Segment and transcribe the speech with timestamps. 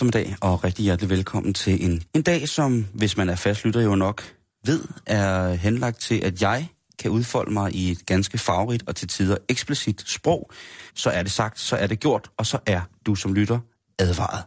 [0.00, 3.94] Eftermiddag og rigtig hjertelig velkommen til en, en dag, som, hvis man er fastlytter jo
[3.94, 4.22] nok
[4.66, 6.68] ved, er henlagt til, at jeg
[6.98, 10.50] kan udfolde mig i et ganske farverigt og til tider eksplicit sprog.
[10.94, 13.58] Så er det sagt, så er det gjort, og så er du som lytter
[13.98, 14.44] advaret.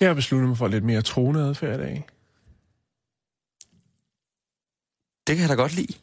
[0.00, 2.06] Jeg har besluttet mig for lidt mere troende adfærd i dag.
[5.26, 5.92] Det kan jeg da godt lide.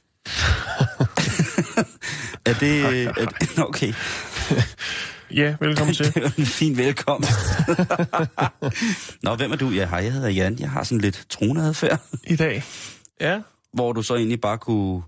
[2.50, 3.06] er det...
[3.06, 3.94] Er det okay.
[5.36, 6.06] Ja, velkommen til.
[6.16, 7.30] Det var en fin velkomst.
[9.24, 9.70] Nå, hvem er du?
[9.70, 10.60] Ja, hej, jeg hedder Jan.
[10.60, 12.64] Jeg har sådan lidt troneadfærd, I dag.
[13.22, 13.40] Ja.
[13.74, 15.02] hvor du så egentlig bare kunne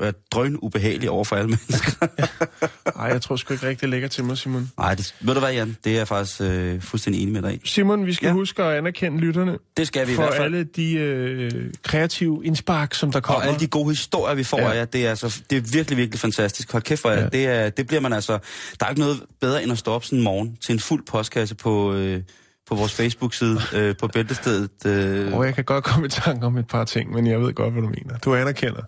[0.00, 2.06] være drøn ubehagelig over for alle mennesker.
[3.00, 4.70] Ej, jeg tror sgu ikke rigtig, det ligger til mig, Simon.
[4.78, 5.76] Nej, det, ved du hvad, Jan?
[5.84, 7.60] Det er jeg faktisk øh, fuldstændig enig med dig i.
[7.68, 8.30] Simon, vi skal Ja.
[8.30, 8.34] ja.
[8.34, 10.44] huske at anerkende lytterne Det skal vi i for hvert fald.
[10.44, 11.50] alle de øh,
[11.84, 13.40] kreative indspark, som der kommer.
[13.40, 14.70] Og alle de gode historier, vi får Ja.
[14.72, 16.72] af jer, det er, altså, det er virkelig, virkelig fantastisk.
[16.72, 17.16] Hold kæft for jer.
[17.16, 17.22] Ja.
[17.22, 17.28] Ja.
[17.28, 18.38] Det, er, det bliver man altså...
[18.80, 21.06] Der er ikke noget bedre end at stå op sådan en morgen til en fuld
[21.06, 22.22] postkasse på, øh,
[22.68, 24.70] på vores Facebook-side, øh, på Bæltestedet.
[24.86, 27.52] Øh, Og jeg kan godt komme i tanke om et par ting, men jeg ved
[27.54, 28.18] godt, hvad du mener.
[28.18, 28.82] Du anerkender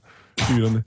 [0.54, 0.82] lytterne.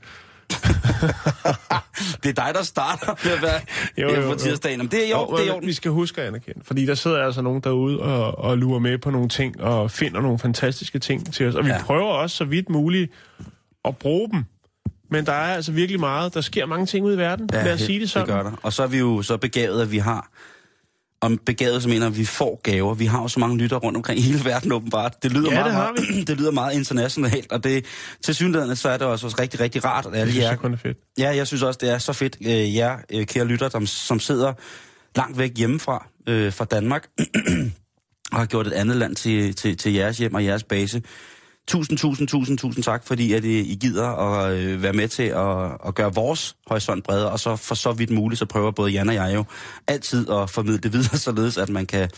[2.23, 3.61] det er dig, der starter med at være
[3.97, 4.77] Jo, jo, jo, jo, på tirsdagen.
[4.79, 5.59] Jamen, det er jo, det er jo.
[5.63, 8.97] Vi skal huske at anerkende, fordi der sidder altså nogen derude og, og lurer med
[8.97, 11.55] på nogle ting, og finder nogle fantastiske ting til os.
[11.55, 11.75] Og vi Ja.
[11.75, 11.83] ja.
[11.83, 13.11] prøver også så vidt muligt
[13.85, 14.43] at bruge dem.
[15.11, 16.33] Men der er altså virkelig meget.
[16.33, 17.49] Der sker mange ting ud i verden.
[17.53, 18.27] Lad os sige det sådan.
[18.27, 18.51] Det gør der.
[18.63, 20.29] Og så er vi jo så begavet, at vi har...
[21.21, 22.93] Om begavet, så mener at vi får gaver.
[22.93, 25.23] Vi har jo så mange lytter rundt omkring i hele verden, åbenbart.
[25.23, 27.85] Det lyder, Ja, meget, det meget, det lyder meget internationalt, og det,
[28.23, 30.77] til synligheden, så er det også rigtig, rigtig rart, at alle Jeg synes, jer er
[30.77, 30.97] fedt.
[31.17, 34.19] Ja, jeg synes også, det er så fedt, øh, jer, øh, kære lytter, som, som
[34.19, 34.53] sidder
[35.15, 37.07] langt væk hjemmefra, øh, fra Danmark,
[38.31, 41.01] og har gjort et andet land til, til, til jeres hjem og jeres base.
[41.67, 45.23] Tusind, tusind, tusind, tusind tak, fordi at I, I gider at øh, være med til
[45.23, 48.91] at, at gøre vores horisont bredere, og så for så vidt muligt, så prøver både
[48.91, 49.43] Jan og jeg jo
[49.87, 52.09] altid at formidle det videre, således at man kan,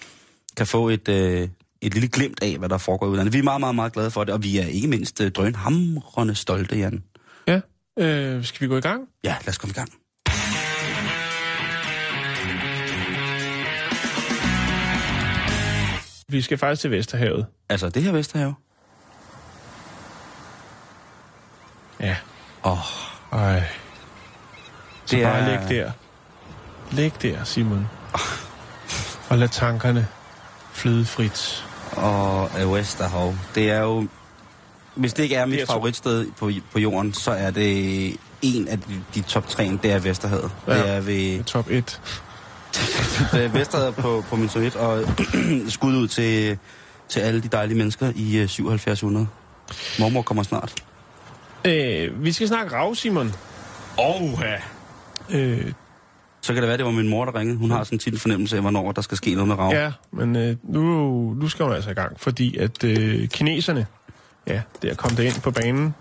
[0.58, 1.48] kan få et, øh,
[1.82, 3.34] et lille glimt af, hvad der foregår i udlandet.
[3.34, 6.36] Vi er meget, meget, meget glade for det, og vi er ikke mindst øh, drønhamrende
[6.36, 7.04] stolte, Jan.
[7.48, 7.62] Ja.
[8.00, 9.02] Øh, skal vi gå i gang?
[9.24, 9.90] Ja, lad os komme i gang.
[16.30, 17.46] Vi skal faktisk til Vesterhavet.
[17.70, 18.56] Altså, det her Vesterhave.
[22.00, 22.16] Ja.
[22.64, 22.72] Åh,
[23.32, 23.64] oh, Ej.
[25.06, 25.92] Så Det bare er- ligg der.
[26.92, 27.88] Ligg der, Simon.
[29.30, 30.08] Og lad tankerne
[30.74, 31.66] flyde frit.
[31.92, 33.36] og øh, Vesterhav.
[33.56, 34.08] Det er jo...
[34.96, 38.80] Hvis det ikke er mit er favoritsted på, på jorden, så er det en af
[38.80, 40.52] de, de top tre, det er Vesterhavet.
[40.68, 40.74] Ja.
[40.78, 42.02] Det er ved Top 1.
[43.32, 45.04] det er Vesterhavet på, på min toilet, og
[45.70, 46.58] skud ud til,
[47.10, 49.28] til alle de dejlige mennesker i øh, 7700.
[50.00, 50.74] Mormor kommer snart.
[51.66, 53.34] Øh, vi skal snakke rav, Simon.
[53.98, 54.56] Oh, ja.
[55.38, 55.72] Øh,
[56.42, 57.58] Så kan det være, det var min mor, der ringede.
[57.58, 59.72] Hun har sådan tit en fornemmelse af, hvornår der skal ske noget med rav.
[59.74, 60.82] ja, men øh, nu,
[61.34, 63.86] nu skal man altså i gang, fordi at øh, kineserne,
[64.48, 65.94] ja, det er kommet ind på banen.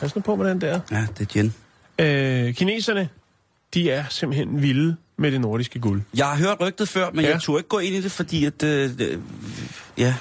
[0.00, 0.80] Pas nu på med den der.
[0.90, 1.54] ja det er Jen.
[1.98, 3.08] Øh, kineserne,
[3.74, 6.02] de er simpelthen vilde med det nordiske guld.
[6.14, 7.26] Jeg har hørt rygtet før, men ja.
[7.28, 7.34] Ja.
[7.34, 9.18] jeg turde ikke gå ind i det, fordi at, øh, øh,
[9.98, 10.14] ja,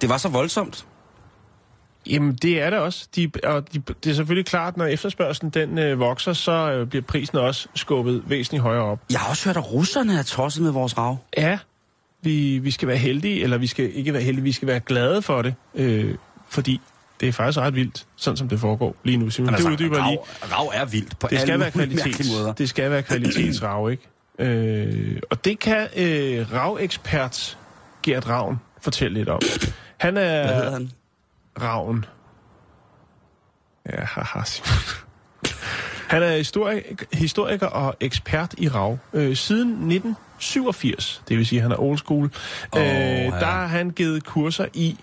[0.00, 0.86] det var så voldsomt.
[2.08, 3.08] Jamen, det er det også.
[3.16, 7.02] De, og de, det er selvfølgelig klart, når efterspørgselen den øh, vokser, så øh, bliver
[7.02, 9.00] prisen også skubbet væsentligt højere op.
[9.10, 11.16] Jeg har også hørt, at russerne er tosset med vores rav.
[11.36, 11.58] Ja,
[12.22, 15.22] vi, vi skal være heldige, eller vi skal ikke være heldige, vi skal være glade
[15.22, 16.14] for det, øh,
[16.48, 16.80] fordi
[17.20, 19.30] det er faktisk ret vildt, sådan som det foregår lige nu.
[19.30, 20.18] Simon, det uddyber jeg lige.
[20.18, 22.30] rav, rav er vildt på Det skal alle være kvalitets.
[22.38, 22.52] måder.
[22.52, 24.02] Det skal være kvalitetsrav, ikke?
[24.38, 27.58] Øh, og det kan øh, ravekspert
[28.02, 29.40] Gert Ravn fortælle lidt om.
[29.96, 30.46] Han er...
[30.46, 30.90] Hvad hedder han?
[31.62, 32.04] Ravn.
[33.92, 34.68] Ja, haha, Simon.
[36.08, 38.98] Han er historik- historiker og ekspert i rav.
[39.12, 42.30] Øh, siden 1987, det vil sige, at han er old school,
[42.72, 43.24] Åh, øh, ja.
[43.26, 44.98] der har han givet kurser i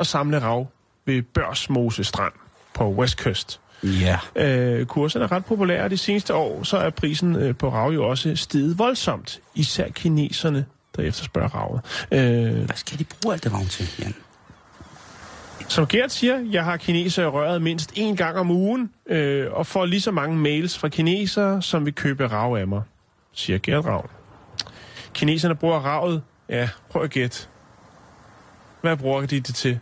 [0.00, 0.66] at samle rav
[1.06, 2.32] ved Børsmose Strand
[2.74, 3.60] på West Coast.
[3.82, 4.18] Ja.
[4.36, 7.90] Øh, kurserne er ret populære, og de seneste år så er prisen øh, på rav
[7.90, 9.40] jo også steget voldsomt.
[9.54, 10.66] Især kineserne
[10.96, 11.80] der efterspørger ravet.
[12.12, 14.14] Øh, Hvad skal de bruge alt det ravn til, Jan?
[15.70, 19.66] Som Gert siger, jeg har kinesere i røret mindst én gang om ugen, øh, og
[19.66, 22.82] får lige så mange mails fra kinesere, som vil købe rav af mig,
[23.32, 24.10] siger Gert Ravn.
[25.14, 26.22] Kineserne bruger ravet.
[26.48, 27.46] Ja, prøv at gætte.
[28.80, 29.78] Hvad bruger de det til?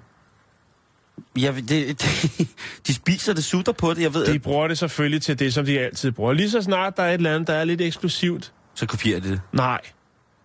[1.38, 2.02] Ja, det, det,
[2.86, 5.64] de spiser det, sutter på det, jeg ved, De bruger det selvfølgelig til det, som
[5.64, 6.32] de altid bruger.
[6.32, 9.30] Lige så snart der er et eller andet, der er lidt eksklusivt, så kopierer de
[9.30, 9.40] det.
[9.52, 9.80] nej,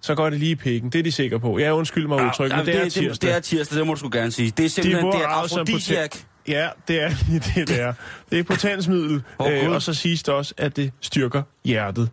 [0.03, 0.89] så går det lige i pikken.
[0.89, 1.59] Det er de sikre på.
[1.59, 3.29] Jeg undskyld mig Ja, men det er det, tirsdag.
[3.29, 4.49] det er tirsdag, det må du sgu gerne sige.
[4.49, 6.15] Det er De simpelthen bruger det er afrodisiak.
[6.47, 7.09] Ja, det er
[7.55, 7.93] det, det er.
[8.31, 12.09] Det er potensmiddel, Åh, øh, og så siges det også, at det styrker hjertet.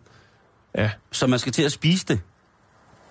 [0.77, 2.19] Ja, Så man skal til at spise det.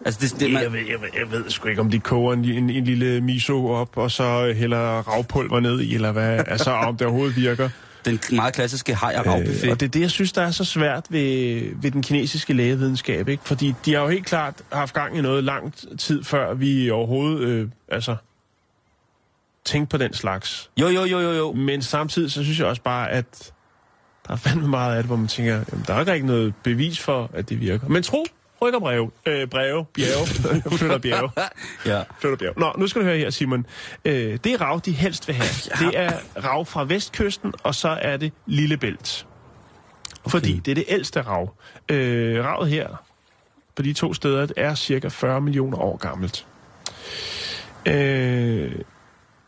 [0.05, 2.33] Altså, det, det, man, jeg, ved, jeg, ved, jeg ved sgu ikke, om de koger
[2.33, 4.79] en, en, en lille miso op, og så hælder
[5.09, 6.45] ravpulver ned i, eller hvad.
[6.47, 7.69] altså, om det overhovedet virker.
[8.05, 9.65] Den meget klassiske haj og ravbuffet.
[9.65, 12.53] Øh, og det er det, jeg synes, der er så svært ved, ved den kinesiske
[12.53, 13.29] lægevidenskab.
[13.29, 13.43] Ikke?
[13.45, 17.41] Fordi de har jo helt klart haft gang i noget lang tid, før vi overhovedet
[17.41, 18.17] øh, altså,
[19.65, 20.71] tænkte på den slags.
[20.81, 21.53] Jo, jo, jo, jo, jo.
[21.53, 23.53] Men samtidig, så synes jeg også bare, at
[24.27, 27.01] der er fandme meget af det, hvor man tænker, jamen, der er ikke noget bevis
[27.01, 27.89] for, at det virker.
[27.89, 28.25] Men tro,
[28.63, 29.11] rykker breve.
[29.27, 30.27] Øh, breve, bjerge,
[30.79, 31.31] flytter bjerge.
[31.87, 32.03] Ja.
[32.21, 32.61] Flytter bjerge.
[32.61, 33.67] Nå, nu skal du høre her, Simon.
[34.05, 35.89] Øh, det er rav, de helst vil have.
[35.91, 36.13] Det er
[36.45, 39.27] rav fra vestkysten, og så er det Lillebælt.
[40.25, 40.31] Okay.
[40.31, 41.55] Fordi det er det ældste rav.
[41.89, 42.89] Øh, ravet her,
[43.77, 46.47] på de to steder, er cirka 40 millioner år gammelt.
[47.87, 48.73] Øh,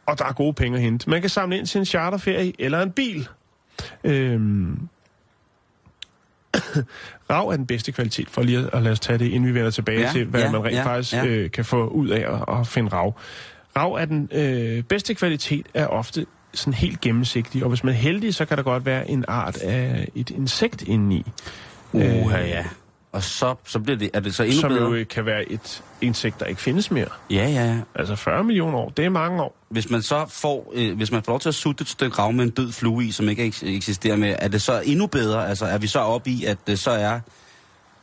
[0.06, 1.10] og der er gode penge at hente.
[1.10, 3.28] Man kan samle ind til en charterferie eller en bil.
[4.04, 4.88] Øhm.
[7.32, 9.54] Rav er den bedste kvalitet, for lige at, at lade os tage det, inden vi
[9.54, 11.26] vender tilbage Ja, til, hvad ja, man rent ja, faktisk ja.
[11.26, 13.18] Øh, kan få ud af at, at finde rav.
[13.76, 17.98] Rav er den øh, bedste kvalitet, er ofte sådan helt gennemsigtig, og hvis man er
[17.98, 21.26] heldig, så kan der godt være en art af et insekt indeni,
[21.92, 22.64] Uha, ja.
[23.12, 24.82] Og så, så bliver det, er det så endnu som bedre?
[24.82, 27.06] jo øh, kan være et insekt, der ikke findes mere.
[27.30, 27.78] Ja, ja, ja.
[27.94, 29.56] Altså 40 millioner år, det er mange år.
[29.68, 32.32] Hvis man så får, øh, hvis man får lov til at sutte et stykke rav
[32.32, 35.48] med en død flue i, som ikke eks- eksisterer med, er det så endnu bedre?
[35.48, 37.20] Altså, er vi så oppe i, at det så er,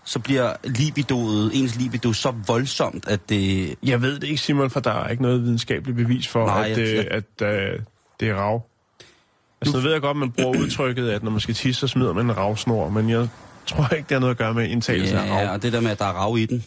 [0.04, 3.76] så bliver libidoet, ens libido så voldsomt, at det...
[3.84, 6.78] Jeg ved det ikke, Simon, for der er ikke noget videnskabeligt bevis for, Nej, at,
[6.78, 7.08] jeg- øh, jeg-
[7.42, 7.80] at øh,
[8.20, 8.66] det er rav.
[9.62, 12.14] Altså, nu ved jeg godt, man bruger udtrykket, at når man skal tisse, så smider
[12.14, 13.28] man en ravsnor, men jeg
[13.70, 15.54] tror ikke, det har noget at gøre med indtagelse af Ja, rav.
[15.54, 16.66] og det der med, at der er rav i den.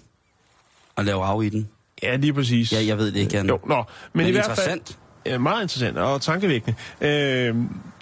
[0.96, 1.68] At lave rav i den.
[2.02, 2.72] Ja, lige præcis.
[2.72, 3.46] Ja, jeg ved det ikke, Jan.
[3.48, 4.80] Jo, nå, men, Men i hvert fald...
[5.26, 6.76] Ja, meget interessant og tankevækkende.
[7.00, 7.54] Øh,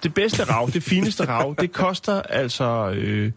[0.03, 3.31] det bedste rav, det fineste rav, det koster altså øh,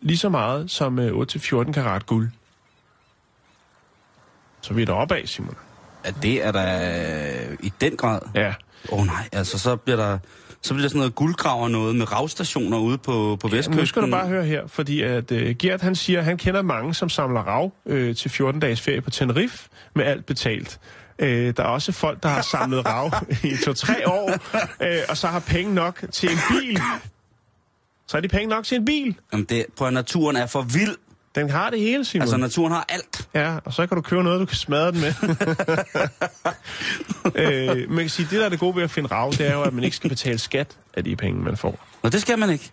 [0.00, 2.30] lige så meget som øh, 8-14 karat guld.
[4.60, 5.56] Så vi er deroppe af, Simon.
[6.04, 8.20] At det er der øh, i den grad.
[8.34, 8.54] Ja.
[8.92, 10.18] Åh oh, nej, altså så bliver der...
[10.66, 13.76] Så bliver der sådan noget guldgraver noget med ravstationer ude på, på vestkysten.
[13.76, 16.62] Nu skal du bare høre her, fordi at uh, Gert han siger, at han kender
[16.62, 20.80] mange, som samler rav øh, til 14 dages ferie på Tenerife med alt betalt.
[21.18, 23.10] Øh, der er også folk, der har samlet rav
[23.44, 24.30] i to-tre år,
[24.82, 26.80] øh, og så har penge nok til en bil.
[28.06, 29.16] Så er de penge nok til en bil.
[29.32, 30.96] Jamen det, på at naturen er for vild.
[31.36, 32.22] Den har det hele, Simon.
[32.22, 33.28] Altså naturen har alt.
[33.34, 35.12] Ja, og så kan du købe noget, du kan smadre den med.
[37.42, 39.52] øh, man kan sige, det der er det gode ved at finde rav, det er
[39.52, 41.86] jo, at man ikke skal betale skat af de penge, man får.
[42.02, 42.72] Og det skal man ikke.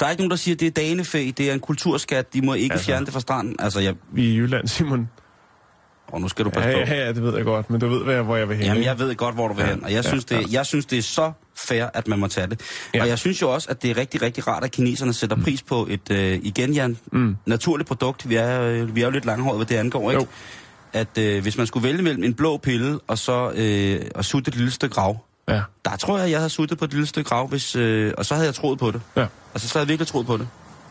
[0.00, 2.42] Der er ikke nogen, der siger, at det er danefæ, det er en kulturskat, de
[2.42, 2.86] må ikke Altså.
[2.86, 3.56] fjerne det fra stranden.
[3.58, 3.94] Altså, jeg...
[4.12, 5.08] Vi er i Jylland, Simon.
[6.08, 8.22] Og nu skal du passe Ja, ja, ja, det ved jeg godt, men du ved,
[8.22, 8.66] hvor jeg vil hen.
[8.66, 10.66] Jamen, jeg ved godt, hvor du vil Ja, hen, og jeg ja, synes, det, jeg
[10.66, 11.32] synes, det er så
[11.68, 12.60] fair, at man må tage det.
[12.94, 13.02] Ja.
[13.02, 15.42] Og jeg synes jo også, at det er rigtig, rigtig rart, at kineserne sætter Mm.
[15.42, 17.36] pris på et, øh, igen, Jan, mm.
[17.46, 18.28] naturligt produkt.
[18.28, 20.22] Vi er, øh, vi er jo lidt langhåret, hvad det angår, ikke?
[20.22, 20.26] Jo.
[20.92, 24.48] At øh, hvis man skulle vælge mellem en blå pille og så øh, og sutte
[24.48, 27.28] et lille stykke grav, Ja, der tror jeg, jeg havde suttet på et lille stykke
[27.28, 29.00] grav, hvis, øh, og så havde jeg troet på det.
[29.16, 29.26] ja.
[29.54, 30.48] Altså, så havde jeg virkelig troet på det.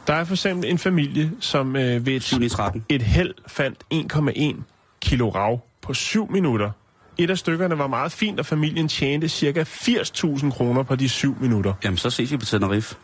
[0.08, 2.86] Der er for eksempel en familie, som øh, ved 7 i et, 13.
[2.90, 4.62] et held fandt 1,1
[5.02, 6.72] kilo rav på 7 minutter.
[7.18, 9.64] Et af stykkerne var meget fint, og familien tjente ca.
[9.64, 11.74] 80.000 kroner på de 7 minutter.
[11.84, 12.96] Jamen, så ses vi på Tenerife.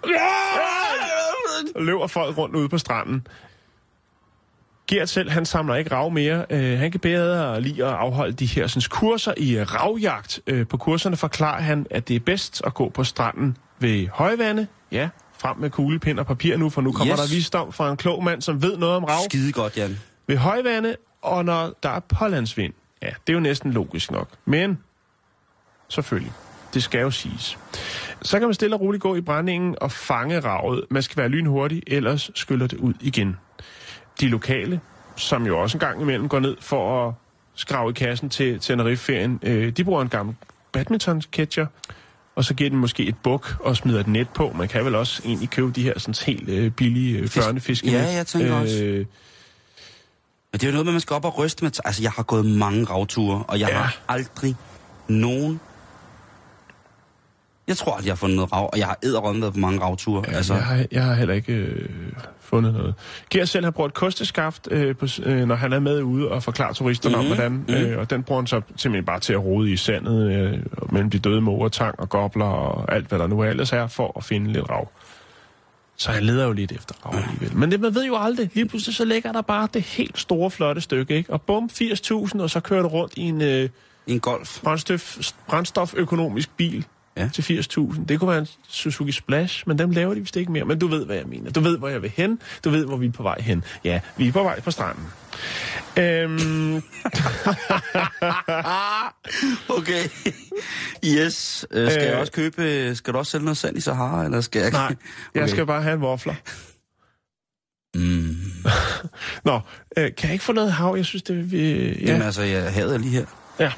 [1.75, 3.27] Og løber folk rundt ude på stranden.
[4.89, 6.45] Gert selv, han samler ikke rav mere.
[6.49, 10.39] Øh, han kan bedre lide at afholde de her sådan, kurser i øh, ravjagt.
[10.47, 14.67] Øh, på kurserne forklarer han, at det er bedst at gå på stranden ved højvande.
[14.91, 15.09] Ja,
[15.39, 17.29] frem med kuglepind og papir nu, for nu kommer Yes.
[17.29, 19.23] der visdom fra en klog mand, som ved noget om rav.
[19.29, 19.99] Skide godt, Jan.
[20.27, 22.73] Ved højvande, og når der er pålandsvind.
[23.01, 24.29] Ja, det er jo næsten logisk nok.
[24.45, 24.77] Men,
[25.89, 26.33] selvfølgelig,
[26.73, 27.57] det skal jo siges.
[28.21, 30.83] Så kan man stille og roligt gå i brændingen og fange ravet.
[30.89, 33.37] Man skal være lynhurtig, ellers skyller det ud igen.
[34.21, 34.81] De lokale,
[35.15, 37.13] som jo også en gang imellem går ned for at
[37.55, 40.35] skrave i kassen til Tenerife-ferien, øh, de bruger en gammel
[40.77, 41.65] badminton-catcher,
[42.35, 44.53] og så giver den måske et buk og smider et net på.
[44.55, 47.91] Man kan vel også egentlig købe de her sådan helt øh, billige øh, børnefiske.
[47.91, 49.05] Ja, jeg tænker også.
[50.57, 51.71] Men det er jo noget med, at man skal op og ryste med...
[51.85, 53.75] Altså, jeg har gået mange ravture, og jeg Ja.
[53.77, 54.55] har aldrig
[55.07, 55.59] nogen...
[57.67, 59.81] Jeg tror aldrig, jeg har fundet noget rav, og jeg har æderrømme været på mange
[59.81, 60.23] ravture.
[60.27, 61.89] Ja, altså, jeg, har, jeg har heller ikke øh,
[62.41, 62.95] fundet noget.
[63.29, 66.73] Gert selv har brugt kosteskaft, øh, på, øh, når han er med ude og forklarer
[66.73, 67.31] turisterne mm-hmm.
[67.45, 67.91] om, Mhm, hvordan...
[67.91, 70.59] Øh, og den bruger han så simpelthen bare til at rode i sandet øh,
[70.91, 74.13] mellem de døde måger, tang og gobler og alt, hvad der nu ellers er, for
[74.17, 74.89] at finde lidt rav.
[75.97, 77.57] Så han leder jo lidt efter rav alligevel.
[77.57, 78.49] Men det, man ved jo aldrig.
[78.53, 81.33] Lige pludselig så ligger der bare det helt store, flotte stykke, ikke?
[81.33, 83.69] Og bum, 80.000, og så kører du rundt i en øh,
[84.07, 84.61] en golf.
[84.61, 86.85] brændstof, brændstoføkonomisk bil
[87.17, 87.29] Ja.
[87.33, 88.05] til 80.000.
[88.05, 90.65] Det kunne være en Suzuki Splash, men dem laver de vist ikke mere.
[90.65, 91.51] Men du ved, hvad jeg mener.
[91.51, 92.39] Du ved, hvor jeg vil hen.
[92.63, 93.63] Du ved, hvor vi er på vej hen.
[93.83, 95.03] Ja, vi er på vej på stranden.
[95.97, 96.75] Øhm,
[99.69, 100.03] Okay.
[101.05, 101.65] Yes.
[101.71, 102.09] Øh, skal Øh.
[102.09, 102.95] jeg også købe...
[102.95, 104.71] Skal du også sælge noget sand i Sahara, eller skal jeg...
[104.71, 104.95] nej,
[105.35, 106.33] jeg skal bare have en waffler.
[107.95, 108.35] Mm.
[109.45, 109.59] Nå,
[109.97, 110.93] øh, kan jeg ikke få noget hav?
[110.97, 111.61] Jeg synes, det vil...
[111.61, 112.05] Ja.
[112.05, 112.25] Jamen Ja.
[112.25, 113.25] altså, jeg havde lige her.
[113.59, 113.71] ja.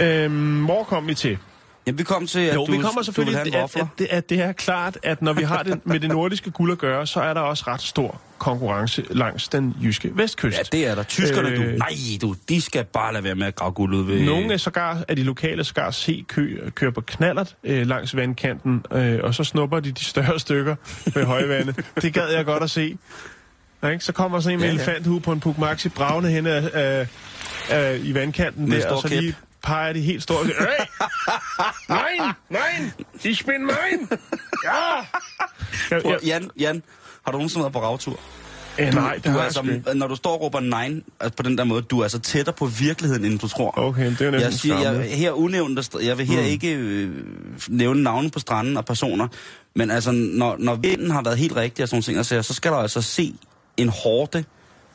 [0.00, 1.38] Øhm, hvor kom vi til?
[1.86, 3.80] Jamen, vi kom til, at Jo, du, vi kommer du selvfølgelig vil til, have en
[3.80, 6.50] at, at, det, at det er klart, at når vi har det med det nordiske
[6.50, 10.58] guld at gøre, så er der også ret stor konkurrence langs den jyske vestkyst.
[10.58, 11.02] Ja, det er der.
[11.02, 11.60] Tyskerne, øh...
[11.60, 11.72] Øh.
[11.72, 11.78] du.
[11.78, 11.88] Nej,
[12.22, 12.34] du.
[12.48, 14.24] De skal bare lade være med at grave guld ud ved...
[14.24, 18.84] Nogle af sågar af de lokale sågar se kø, kører på knallert øh, langs vandkanten,
[18.92, 20.76] øh, og så snupper de de større stykker
[21.14, 21.74] ved højvande.
[22.02, 22.98] det gad jeg godt at se.
[23.92, 24.04] Ikke?
[24.04, 27.06] Så kommer sådan en med Ja, elefanthue på en Puk Maxi bravende hen af, af,
[27.70, 29.34] af, i vandkanten Med der, og så lige
[29.66, 30.46] peger de helt store.
[31.88, 31.88] Hey!
[31.88, 32.90] Nej, nej,
[33.22, 34.18] de spænder mig.
[34.64, 34.70] Ja!
[35.90, 36.82] Jeg, jeg, Jan, Jan,
[37.24, 38.20] har du nogensinde været på ravtur?
[38.78, 41.42] øh, nej, det du har er altså, Når du står og råber nej altså på
[41.42, 43.78] den der måde, du er altså tættere på virkeligheden, end du tror.
[43.78, 45.08] Okay, det er jo næsten Jeg siger, skræmmende.
[45.08, 46.46] jeg, her unævnt, jeg vil her mm.
[46.46, 47.10] ikke øh,
[47.68, 49.28] nævne navne på stranden og personer,
[49.74, 52.72] men altså, når, når vinden har været helt rigtig og sådan nogle ting, så skal
[52.72, 53.34] der altså se
[53.76, 54.44] en hårde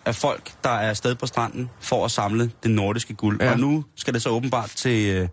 [0.06, 3.42] af folk, der er afsted på stranden for at samle det nordiske guld.
[3.42, 3.52] Ja.
[3.52, 5.28] Og nu skal det så åbenbart til, øh,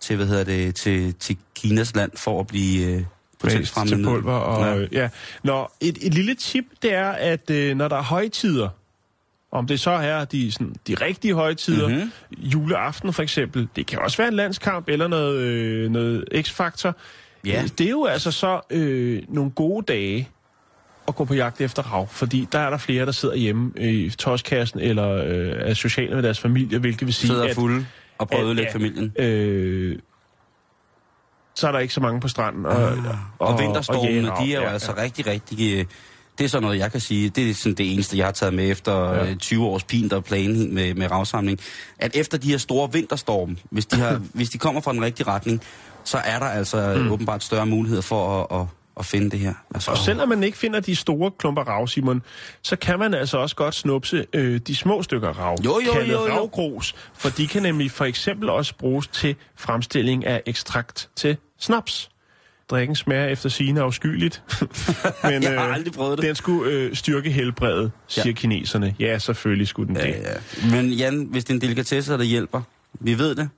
[0.00, 3.02] til, hvad hedder det, til, til Kinas land for at blive øh,
[3.40, 3.98] potensfremmende.
[3.98, 4.32] til pulver.
[4.32, 4.86] Og, Ja.
[5.02, 5.08] ja.
[5.42, 8.68] Nå, et, et lille tip, det er, at øh, når der er højtider,
[9.52, 11.96] om det så er de, sådan, de rigtige højtider, Mhm.
[11.96, 12.42] mm-hmm.
[12.44, 16.96] juleaften for eksempel, det kan også være en landskamp eller noget, øh, noget x-faktor.
[17.46, 17.62] Ja.
[17.62, 20.28] Øh, Det er jo altså så øh, nogle gode dage
[21.10, 24.10] at gå på jagt efter rav, fordi der er der flere, der sidder hjemme i
[24.10, 27.86] toskassen eller øh, er sociale med deres familie, hvilket vil sige, Sidder at fulde
[28.18, 29.12] og prøver at ødelægge familien.
[29.18, 29.98] øh,
[31.54, 32.66] så er der ikke så mange på stranden.
[32.66, 32.98] Og, Og,
[33.38, 34.44] og vinterstormene, jage rav.
[34.46, 35.02] de er jo Ja, altså ja.
[35.02, 35.78] rigtig, rigtig...
[35.78, 35.84] øh,
[36.38, 37.28] Det er sådan noget, jeg kan sige.
[37.28, 39.24] Det er sådan det eneste, jeg har taget med efter Ja.
[39.24, 39.34] ja.
[39.34, 41.58] 20 års pint og plan med, med ravsamling.
[41.98, 45.26] At efter de her store vinterstorme, hvis de, har, hvis de kommer fra den rigtige
[45.26, 45.60] retning,
[46.04, 47.12] så er der altså mm.
[47.12, 48.66] åbenbart større mulighed for at, at,
[49.00, 49.54] at finde det her.
[49.74, 52.22] Altså, Og selvom man ikke finder de store klumper rav, Simon,
[52.62, 56.12] så kan man altså også godt snupse øh, de små stykker rav, Jo, jo, kaldet
[56.12, 56.32] jo, jo.
[56.32, 62.10] ravgrus, for de kan nemlig for eksempel også bruges til fremstilling af ekstrakt til snaps.
[62.70, 64.42] Drikken smager efter sine afskyeligt,
[65.24, 66.26] men Jeg har aldrig prøvet det.
[66.26, 68.32] den skulle øh, styrke helbredet, siger ja.
[68.32, 68.94] kineserne.
[69.00, 70.02] Ja, selvfølgelig skulle den det.
[70.08, 70.70] ja, ja.
[70.76, 72.62] Men Jan, hvis det er en delikatesse, der hjælper,
[73.00, 73.48] vi ved det.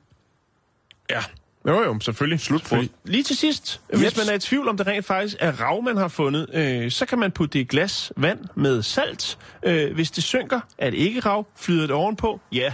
[1.11, 1.21] Ja.
[1.67, 2.41] Jo, jo, selvfølgelig.
[2.41, 2.89] Slutbrud.
[3.05, 4.17] Lige til sidst, hvis Jeps.
[4.17, 7.07] man er i tvivl om det rent faktisk er rav, man har fundet, øh, så
[7.07, 9.39] kan man putte det i glas vand med salt.
[9.63, 11.47] Øh, hvis det synker, er det ikke rav.
[11.57, 12.73] Flyder det ovenpå, ja,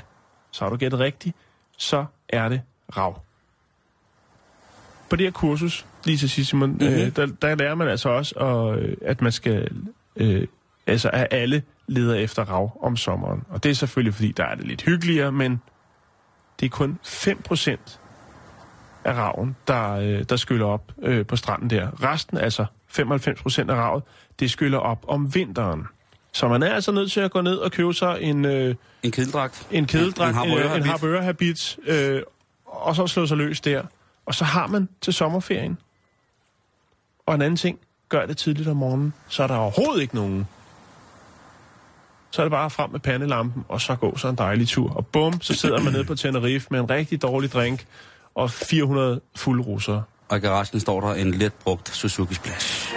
[0.50, 1.36] så har du gættet rigtigt.
[1.76, 2.60] Så er det
[2.96, 3.22] rav.
[5.10, 6.86] På det her kursus, lige til sidst, Simon, mm-hmm.
[6.86, 9.68] øh, der, der lærer man altså også, at, øh, at man skal,
[10.16, 10.46] øh,
[10.86, 13.44] altså at alle leder efter rav om sommeren.
[13.48, 15.60] Og det er selvfølgelig, fordi der er det lidt hyggeligere, men
[16.60, 17.98] det er kun 5%
[19.04, 22.02] af raven, der, øh, der skyller op øh, på stranden der.
[22.02, 24.02] Resten, altså 95 procent af ravet,
[24.40, 25.86] det skyller op om vinteren.
[26.32, 29.10] Så man er altså nødt til at gå ned og købe sig en, øh, En
[29.10, 29.66] kedeldragt.
[29.70, 30.82] en kedeldragt, En en, en, en.
[30.82, 32.22] Harboøre-habit, øh,
[32.66, 33.82] og så slå sig løs der.
[34.26, 35.78] Og så har man til sommerferien.
[37.26, 37.78] Og en anden ting,
[38.08, 40.48] gør det tidligt om morgenen, så er der overhovedet ikke nogen.
[42.30, 44.90] Så er det bare frem med pandelampen, og så gå så en dejlig tur.
[44.96, 47.86] Og bum, så sidder man nede på Tenerife med en rigtig dårlig drink,
[48.38, 50.02] og 400 fulde russere.
[50.28, 52.94] Og i garagen står der en let brugt Suzuki Splash.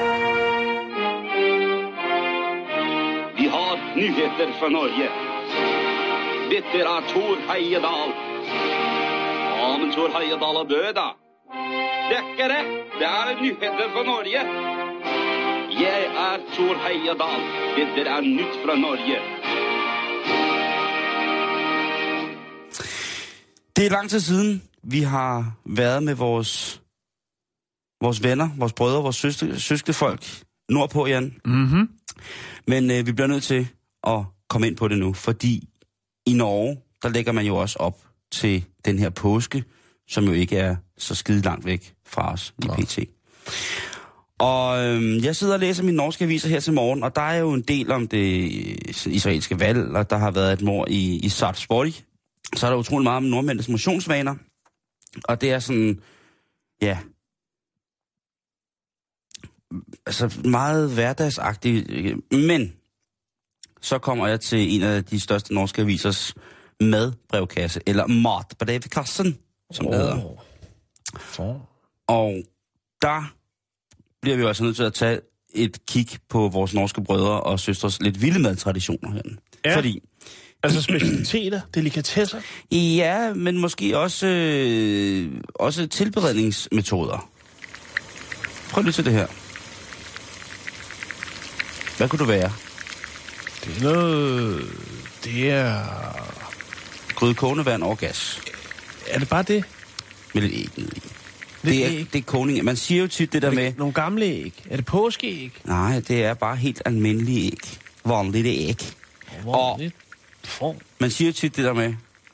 [3.37, 5.07] Vi har nyheter fra Norge.
[6.51, 8.11] Dette er Tor Heyerdahl.
[9.59, 11.07] Ja, men Tor Heyerdahl er død, da.
[12.09, 12.63] Det er ikke det.
[13.01, 14.41] Er nyheter fra Norge.
[15.83, 17.41] Jeg er Tor Heyerdahl.
[17.77, 19.17] Dette er nytt fra Norge.
[23.75, 26.81] Det er lang tid siden, vi har været med vores,
[28.01, 31.35] vores venner, vores brødre, vores søster, søskefolk nordpå, Jan.
[31.45, 31.89] Mhm.
[32.67, 33.67] Men øh, vi bliver nødt til
[34.07, 34.19] at
[34.49, 35.67] komme ind på det nu, fordi
[36.25, 37.97] i Norge, der lægger man jo også op
[38.31, 39.63] til den her påske,
[40.07, 42.99] som jo ikke er så skide langt væk fra os i PT.
[44.39, 47.37] Og øhm, jeg sidder og læser mine norske aviser her til morgen, og der er
[47.37, 48.51] jo en del om det
[49.05, 51.93] israelske valg, og der har været et mor i, i Sarpsborg.
[52.55, 54.35] Så er der utrolig meget om nordmændenes motionsvaner.
[55.23, 56.01] Og det er sådan,
[56.81, 56.99] ja,
[60.05, 62.15] altså meget hverdagsagtigt.
[62.31, 62.73] Men
[63.81, 66.35] så kommer jeg til en af de største norske avisers
[66.81, 69.37] madbrevkasse, eller matbrevkassen,
[69.71, 70.43] som det hedder.
[72.07, 72.43] Og
[73.01, 73.33] der
[74.21, 75.21] bliver vi jo altså nødt til at tage
[75.53, 79.37] et kig på vores norske brødre og søstres lidt vilde madtraditioner herinde.
[79.65, 79.75] Ja.
[79.77, 80.03] Fordi,
[80.63, 82.41] Altså specialiteter, delikatesser.
[82.71, 87.29] ja, men måske også, øh, også tilberedningsmetoder.
[88.71, 89.27] Prøv lige til det her.
[91.97, 92.51] Hvad kunne det være?
[93.65, 94.63] Det er noget...
[95.23, 95.83] Det er...
[97.15, 98.41] Gryde kogende vand over gas.
[99.07, 99.63] Er det bare det?
[100.33, 100.89] Med lidt æg ned i.
[100.93, 101.03] Lidt
[101.63, 102.07] Det er, æg?
[102.13, 102.65] det er kogning.
[102.65, 103.73] Man siger jo tit det der Er med...
[103.77, 104.53] nogle gamle æg?
[104.69, 105.51] Er det påskeæg?
[105.65, 107.79] Nej, det er bare helt almindelige æg.
[108.05, 108.77] Vanligt æg.
[109.41, 109.79] Hvor Og-
[110.47, 110.75] form.
[110.99, 111.93] Man siger tit det der med,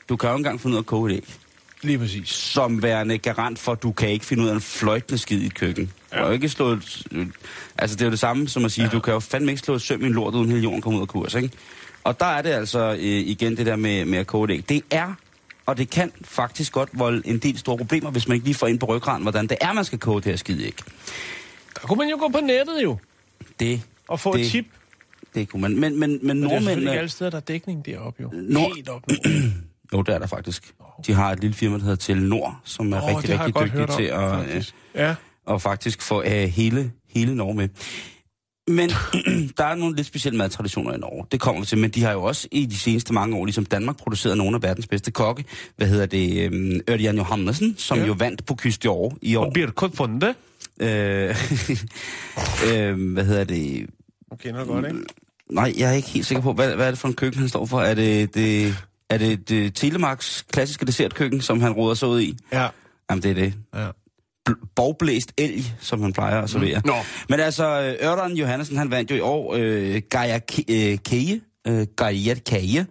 [0.09, 1.33] du kan jo ikke engang finde ud af at koge et æg.
[1.81, 2.29] Lige præcis.
[2.29, 5.45] Som værende garant for, at du kan ikke finde ud af en fløjtende skid i
[5.45, 5.91] et køkken.
[6.13, 6.21] Ja.
[6.23, 7.03] Og ikke slå et,
[7.77, 8.91] Altså, det er jo det samme som at sige, ja.
[8.91, 10.97] du kan jo fandme ikke slå et søm i en lort, uden hele jorden kommer
[10.99, 11.49] ud af kurs, ikke?
[12.03, 14.69] Og der er det altså øh, igen det der med, med at koge et æg.
[14.69, 15.13] Det er,
[15.65, 18.67] og det kan faktisk godt volde en del store problemer, hvis man ikke lige får
[18.67, 20.75] ind på ryggraden, hvordan det er, man skal koge det her skide æg.
[21.81, 22.97] Der kunne man jo gå på nettet jo,
[23.59, 24.65] Det, og få Det- et tip.
[25.39, 25.79] Det kunne man.
[25.79, 26.97] Men, men, men Men det er selvfølgelig ikke nordmændene...
[26.97, 28.29] alle steder, der er dækning deroppe jo.
[28.33, 29.01] Nord- Helt op.
[29.93, 30.73] Jo, det er der faktisk.
[31.07, 34.03] De har et lille firma, der hedder Telenor, som er Åh, rigtig, rigtig hørt til
[34.03, 34.23] at...
[34.23, 34.73] øh, faktisk.
[34.95, 35.15] Ja.
[35.45, 37.69] og faktisk få øh, hele, hele Norge med.
[38.67, 38.89] Men
[39.57, 41.25] der er nogle lidt specielle madtraditioner i Norge.
[41.31, 41.77] Det kommer vi til.
[41.77, 44.63] Men de har jo også i de seneste mange år, ligesom Danmark, produceret nogle af
[44.63, 45.45] verdens bedste kokke.
[45.77, 46.41] Hvad hedder det?
[46.45, 48.05] Øhm, Ørjan Johannessen, som Ja.
[48.05, 49.17] jo vandt på Kyst i år.
[49.21, 49.45] I år.
[49.45, 50.33] Og Birkot Funde.
[50.81, 50.87] Øh,
[52.73, 53.87] øh, hvad hedder det?
[54.39, 54.99] Kender det godt, ikke?
[55.51, 57.49] Nej, jeg er ikke helt sikker på, hvad, hvad er det for en køkken, han
[57.49, 57.81] står for?
[57.81, 58.75] Er det, det,
[59.09, 62.37] er det, det Telemarks klassiske dessertkøkken, som han råder sig ud i?
[62.53, 62.67] Ja.
[63.09, 63.53] Jamen, det er det.
[63.75, 63.87] ja.
[64.49, 66.81] bl- borgblæst elg, som han plejer at servere.
[66.85, 66.93] Nå.
[67.29, 71.87] Men altså, Ørdan Johansen, han vandt jo i år øh, Gaia Ke- øh, Keje, øh,
[71.97, 72.85] Gaia Keje.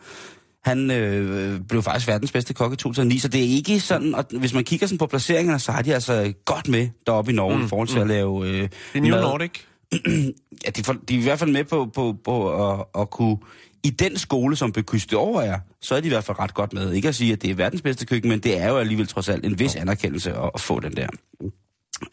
[0.65, 4.27] Han øh, blev faktisk verdens bedste kok i 2009, så det er ikke sådan, at
[4.39, 7.57] hvis man kigger sådan på placeringerne, så har de altså godt med deroppe i Norge
[7.59, 8.03] mm, i forhold til mm.
[8.03, 9.21] at lave øh, Det er New mad.
[9.23, 9.51] Nordic.
[10.65, 13.37] Ja, de, de er i hvert fald med på, på, på at, at kunne...
[13.83, 16.73] I den skole, som Bekyste over er, så er de i hvert fald ret godt
[16.73, 16.93] med.
[16.93, 19.29] Ikke at sige, at det er verdens bedste køkken, men det er jo alligevel trods
[19.29, 21.09] alt en vis anerkendelse at, at få den der.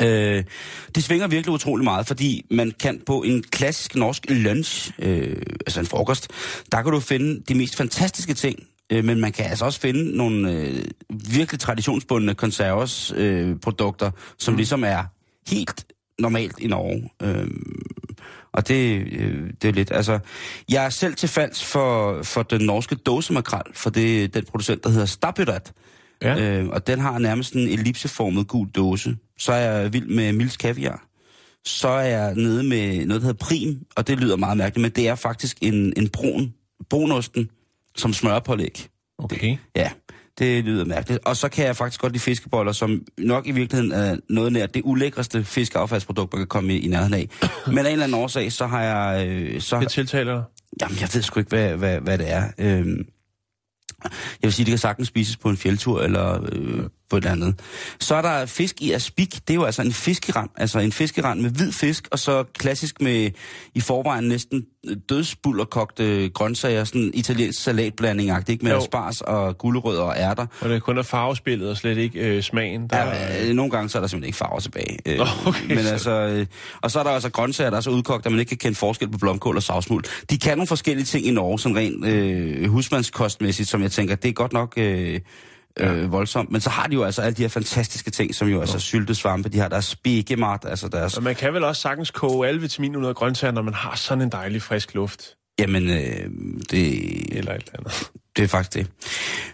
[0.02, 0.44] Øh,
[0.96, 5.80] det svinger virkelig utrolig meget, fordi man kan på en klassisk norsk lunch, øh, altså
[5.80, 6.28] en frokost,
[6.72, 8.60] der kan du finde de mest fantastiske ting,
[8.92, 14.54] øh, men man kan altså også finde nogle øh, virkelig traditionsbundne konserves øh, produkter, som
[14.54, 14.58] mm.
[14.58, 15.04] ligesom er
[15.48, 15.86] helt
[16.24, 17.10] normalt i Norge.
[17.22, 17.48] Øh,
[18.54, 20.20] og det, øh, det er lidt, altså,
[20.70, 24.84] jeg er selv til falds for, for den norske dåsemakrel, for det er den producent,
[24.84, 25.74] der hedder Stabbyrat.
[26.22, 26.60] Ja.
[26.60, 29.16] Øh, og den har nærmest en ellipseformet gul dåse.
[29.38, 31.08] Så er jeg vild med Mils Kaviar.
[31.66, 34.92] Så er jeg nede med noget, der hedder Prim, og det lyder meget mærkeligt, men
[34.92, 36.54] det er faktisk en, en brun,
[36.90, 37.50] brunosten,
[37.96, 38.88] som smørpålæg.
[39.18, 39.58] Okay.
[39.76, 39.92] Ja,
[40.40, 41.26] det lyder mærkeligt.
[41.26, 44.66] Og så kan jeg faktisk godt lide fiskeboller, som nok i virkeligheden er noget nær
[44.66, 47.30] det ulækreste fiskeaffaldsprodukt, man kan komme i, i nærheden af.
[47.68, 49.28] Men af en eller anden årsag, så har jeg...
[49.28, 50.44] Øh, så, Det tiltaler dig.
[50.82, 52.44] Jamen, jeg ved sgu ikke, hvad, hvad, hvad det er.
[52.58, 53.06] Øhm,
[54.04, 57.60] jeg vil sige, det kan sagtens spises på en fjeldtur eller øh, på et andet.
[58.00, 59.34] Så er der fisk i aspik.
[59.34, 60.50] Det er jo altså en fiskerand.
[60.58, 63.32] Altså en fiskerand med hvid fisk, og så klassisk med
[63.76, 64.66] i forvejen næsten
[65.10, 66.84] dødsbullerkogte grøntsager.
[66.84, 68.66] Sådan en italiensk salatblanding ikke?
[68.66, 68.82] Med Jo.
[68.86, 70.46] spars og gulerødder og ærter.
[70.62, 72.88] Og det kun er farvespillet og slet ikke øh, smagen.
[72.88, 74.98] Der, Ja, øh, nogle gange så er der simpelthen ikke farver tilbage.
[75.06, 76.46] Øh, okay, men så- altså, øh,
[76.82, 78.76] og så er der altså grøntsager, der er så udkogt, at man ikke kan kende
[78.76, 80.04] forskel på blomkål og savsmuld.
[80.30, 84.30] De kan nogle forskellige ting i Norge, sådan rent øh, husmandskostmæssigt, som jeg tænker, det
[84.30, 85.20] er godt nok øh,
[85.80, 86.52] øh, voldsomt.
[86.52, 89.50] Men så har de jo altså alle de her fantastiske ting, som jo altså syltesvampe,
[89.50, 91.18] de har deres spikkemat, altså deres...
[91.18, 93.96] Og man kan vel også sagtens koge alle vitaminer ud af grøntsager, når man har
[93.96, 95.36] sådan en dejlig frisk luft.
[95.60, 96.30] Jamen, øh,
[96.72, 98.12] det, Eller et eller andet.
[98.38, 98.88] det er faktisk det.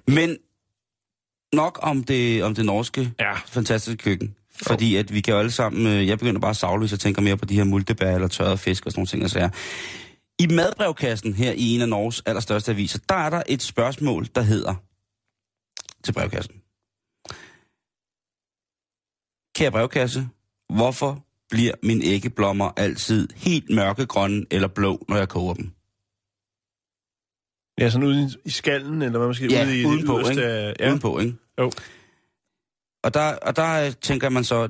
[0.07, 0.37] Men
[1.53, 3.33] nok om det, om det norske Ja.
[3.47, 4.35] fantastiske køkken.
[4.67, 5.87] Fordi at vi kan jo alle sammen...
[5.87, 8.27] øh, Jeg begynder bare at savle, hvis jeg tænker mere på de her multebær eller
[8.27, 9.23] tørrede fisk og sådan nogle ting.
[9.23, 9.49] Og sager.
[10.39, 14.41] I madbrevkassen her i en af Norges allerstørste aviser, der er der et spørgsmål, der
[14.41, 14.73] hedder
[16.03, 16.55] til brevkassen.
[19.55, 20.29] Kære brevkasse,
[20.73, 25.71] hvorfor bliver mine æggeblommer altid helt mørkegrønne eller blå, når jeg koger dem?
[27.79, 30.41] Ja, sådan ude i- skallen, eller hvad man skal Ja, ude i udenpå, det yderste
[30.41, 30.75] ikke?
[30.83, 30.89] Ja.
[30.89, 31.35] Udenpå, ikke?
[31.59, 31.71] Jo.
[33.03, 34.67] Og der, og der øh, tænker man så,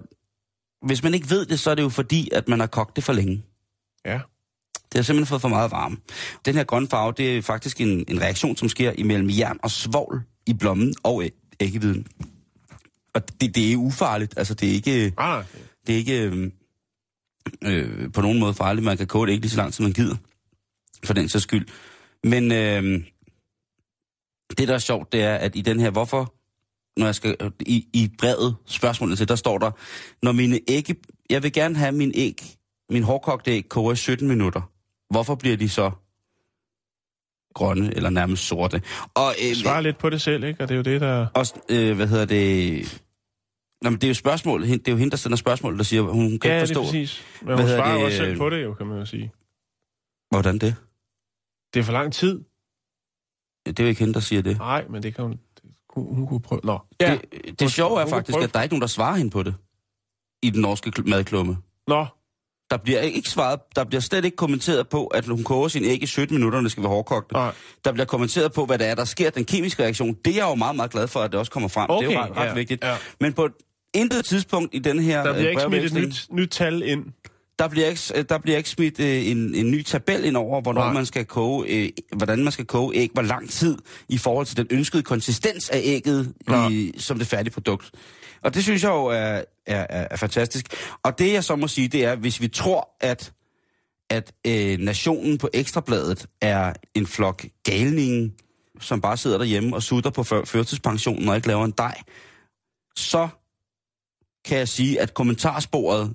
[0.85, 3.03] hvis man ikke ved det, så er det jo fordi, at man har kogt det
[3.03, 3.45] for længe.
[4.05, 4.19] Ja.
[4.73, 5.97] Det har simpelthen fået for meget varme.
[6.45, 9.71] Den her grønne farve, det er faktisk en, en reaktion, som sker imellem jern og
[9.71, 11.23] svovl i blommen og
[11.59, 12.07] æggeviden.
[13.13, 14.33] Og det, det er ufarligt.
[14.38, 15.43] Altså, det er ikke, Ah,
[15.88, 16.51] det er ikke øh,
[17.63, 18.85] øh, på nogen måde farligt.
[18.85, 20.15] Man kan koge det ikke lige så langt, som man gider.
[21.03, 21.67] For den sags skyld.
[22.23, 23.03] Men øh,
[24.57, 26.33] det, der er sjovt, det er, at i den her, hvorfor,
[26.99, 29.71] når jeg skal, i, i brevet, spørgsmålet til, der står der,
[30.23, 30.89] når mine æg,
[31.29, 32.57] jeg vil gerne have min æg,
[32.89, 34.62] min hårdkogte æg koger i 17 minutter.
[35.09, 35.91] Hvorfor bliver de så
[37.53, 38.81] grønne, eller nærmest sorte?
[39.13, 40.63] Og, øh, Svar lidt på det selv, ikke?
[40.63, 41.27] Og det er jo det, der...
[41.33, 43.03] også, øh, hvad hedder det...
[43.81, 44.62] Nå, men det er jo spørgsmål.
[44.62, 46.59] Det er jo hende, der sender spørgsmål, der siger, hun kan ja, ikke det er
[46.59, 47.23] forstå, præcis.
[47.41, 49.31] Men Hvad hun svarer det, også selv øh, på det, jo, kan man jo sige.
[50.31, 50.75] hvordan det.
[51.73, 52.39] Det er for lang tid.
[53.65, 54.57] Det er jo ikke hende, der siger det.
[54.57, 55.39] Nej, men det kan hun...
[55.89, 56.62] Kunne, hun kunne prøve...
[56.63, 56.79] Nå.
[57.01, 59.31] Ja, det, det sjove er hun faktisk, at der er ikke nogen, der svarer hende
[59.31, 59.55] på det.
[60.43, 61.57] I den norske kl- madklumme.
[61.88, 62.05] Nå,
[62.71, 66.03] Der bliver ikke svaret, der bliver slet ikke kommenteret på, at hun koger sin æg
[66.03, 67.34] i 17 minutter, når det skal være hårdkogte.
[67.34, 67.51] nej.
[67.86, 70.15] Der bliver kommenteret på, hvad der er, der sker, den kemiske reaktion.
[70.25, 71.89] Det er jeg jo meget, meget glad for, at det også kommer frem.
[71.89, 72.84] Okay, det er jo ret, ret ja, vigtigt.
[72.84, 72.95] ja.
[73.19, 73.51] Men på et
[73.93, 77.05] intet tidspunkt i den her Der bliver øh, ikke smidt et nyt, nyt tal ind.
[77.60, 80.82] Der bliver ikke, der bliver ikke smidt øh, en, en ny tabel ind over, hvornår
[80.82, 80.93] Nej.
[80.93, 83.77] man skal koge, øh, hvordan man skal koge æg, hvor lang tid
[84.10, 86.34] i forhold til den ønskede konsistens af ægget
[86.71, 87.91] i, som det færdige produkt.
[88.41, 90.65] Og det synes jeg jo er, er, er, er fantastisk.
[91.04, 93.34] Og det jeg så må sige, det er, hvis vi tror, at,
[94.10, 98.32] at øh, nationen på Ekstrabladet er en flok galninge,
[98.80, 102.02] som bare sidder derhjemme og sutter på før, førtidspensionen og ikke laver en dej,
[102.95, 103.28] så
[104.45, 106.13] kan jeg sige, at kommentarsporet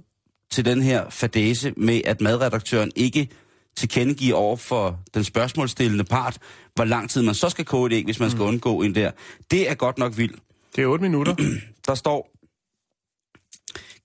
[0.50, 3.28] til den her fadese med, at madredaktøren ikke
[3.76, 6.38] tilkendegiver over for den spørgsmålsstillende part,
[6.74, 9.10] hvor lang tid man så skal koge et æg, hvis man skal undgå en der.
[9.50, 10.38] Det er godt nok vildt.
[10.76, 11.34] Det er 8 minutter.
[11.86, 12.34] Der står,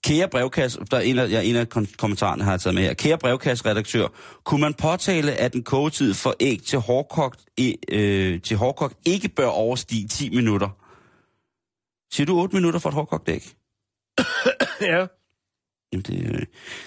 [0.03, 2.93] Kære brevkasse, der er en af, ja, en af kommentarerne har jeg taget med her.
[2.93, 4.07] Kære brevkasseredaktør,
[4.43, 7.45] kunne man påtale, at en kogetid for æg til hårdkogt,
[7.91, 10.69] øh, til hårdkogt ikke bør overstige 10 minutter?
[12.13, 13.43] Siger du 8 minutter for et hårdkogt æg?
[14.81, 15.05] ja.
[15.93, 16.45] Jamen det, øh.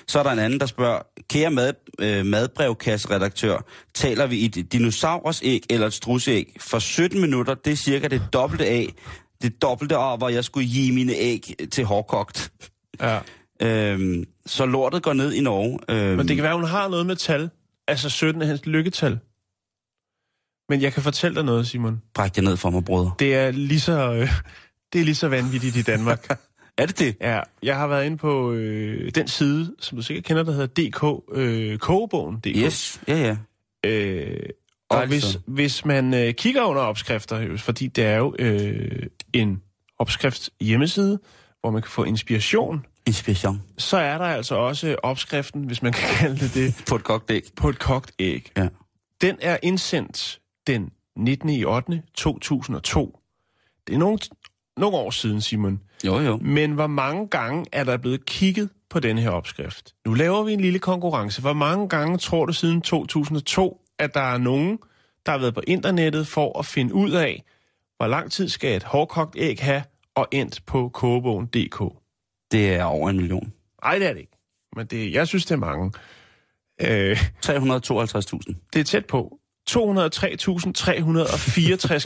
[0.09, 4.73] Så er der en anden, der spørger, kære mad, øh, madbrevkasseredaktør, taler vi i et
[4.73, 6.57] dinosaurers æg eller et strusæg?
[6.61, 8.95] For 17 minutter, det er cirka det dobbelte af,
[9.43, 12.53] det dobbelte af, hvor jeg skulle give mine æg til hårdkogt.
[13.01, 13.19] ja.
[13.63, 15.79] Øhm, så lortet går ned i Norge.
[15.89, 17.51] Øhm, Men det kan være, hun har noget med tal.
[17.89, 19.19] Altså 17 er hans lykketal.
[20.69, 22.03] Men jeg kan fortælle dig noget, Simon.
[22.15, 23.13] Bræk det ned for mig, brødre.
[23.19, 24.29] Det er lige så, øh,
[24.93, 26.29] det er lige så vanvittigt i Danmark.
[26.79, 27.17] Er det det?
[27.21, 30.67] ja, jeg har været inde på øh, den side, som du sikkert kender, der hedder
[30.67, 32.47] DK, øh, kogebogen.dk.
[32.47, 33.37] Yes, ja ja.
[33.91, 34.39] Øh,
[34.91, 39.63] og hvis, hvis man øh, kigger under opskrifter, fordi det er jo øh, en
[39.99, 41.19] opskrift hjemmeside,
[41.61, 46.09] hvor man kan få inspiration, Inspiration så er der altså også opskriften, hvis man kan
[46.19, 47.43] kalde det det, på et kogt æg.
[47.57, 48.53] på et kogt æg.
[48.57, 48.69] Ja.
[49.21, 51.49] Den er indsendt den 19.
[51.49, 52.03] i 8.
[52.15, 53.19] 2002.
[53.87, 54.19] Det er nogle,
[54.77, 55.81] nogle år siden, Simon.
[56.05, 56.37] Jo jo.
[56.37, 59.95] Men hvor mange gange er der blevet kigget på den her opskrift?
[60.07, 61.41] Nu laver vi en lille konkurrence.
[61.41, 64.79] Hvor mange gange tror du siden 2002, at der er nogen,
[65.27, 67.45] der har været på internettet for at finde ud af,
[68.03, 69.83] hvor lang tid skal et hårdkogt æg have,
[70.15, 71.83] og endt på kogebogen.dk?
[72.53, 73.53] Det er over en million.
[73.85, 74.39] Nej, det er det ikke.
[74.77, 75.93] Men det, jeg synes, det er mange.
[76.81, 77.53] Øh, 352.000.
[78.73, 79.39] det er tæt på.
[79.71, 79.75] 203.364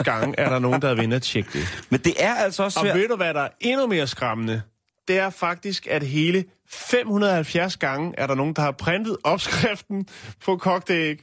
[0.03, 1.85] gange er der nogen, der har inde at tjekke det.
[1.89, 2.97] Men det er altså også Og svært.
[2.97, 4.61] ved du, hvad der er endnu mere skræmmende?
[5.07, 10.07] Det er faktisk, at hele 570 gange er der nogen, der har printet opskriften
[10.45, 11.19] på kogte æg.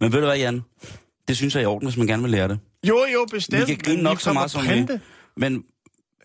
[0.00, 0.62] Men ved du hvad, Jan?
[1.28, 2.58] Det synes jeg er i orden, hvis man gerne vil lære det.
[2.88, 3.68] Jo, jo, bestemt.
[3.68, 4.86] Vi kan grine nok så meget, som vi-.
[5.36, 5.64] Men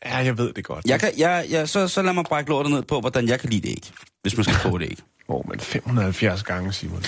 [0.06, 0.86] Ja, jeg ved det godt.
[0.86, 3.50] jeg kan, jeg, jeg, så, så lad mig brække lortet ned på, hvordan jeg kan
[3.50, 4.98] lide det æg, hvis man skal koge det æg.
[5.28, 7.04] Åh, oh, men 570 gange, Simon.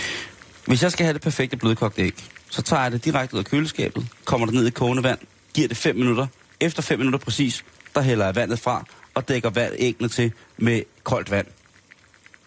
[0.68, 3.46] Hvis jeg skal have det perfekte blødkogte æg, så tager jeg det direkte ud af
[3.46, 5.20] køleskabet, kommer det ned i kogende vand,
[5.54, 6.28] giver det 5 minutter.
[6.60, 10.82] Efter 5 minutter præcis, der hælder jeg vandet fra og dækker vand æggene til med
[11.04, 11.48] koldt vand.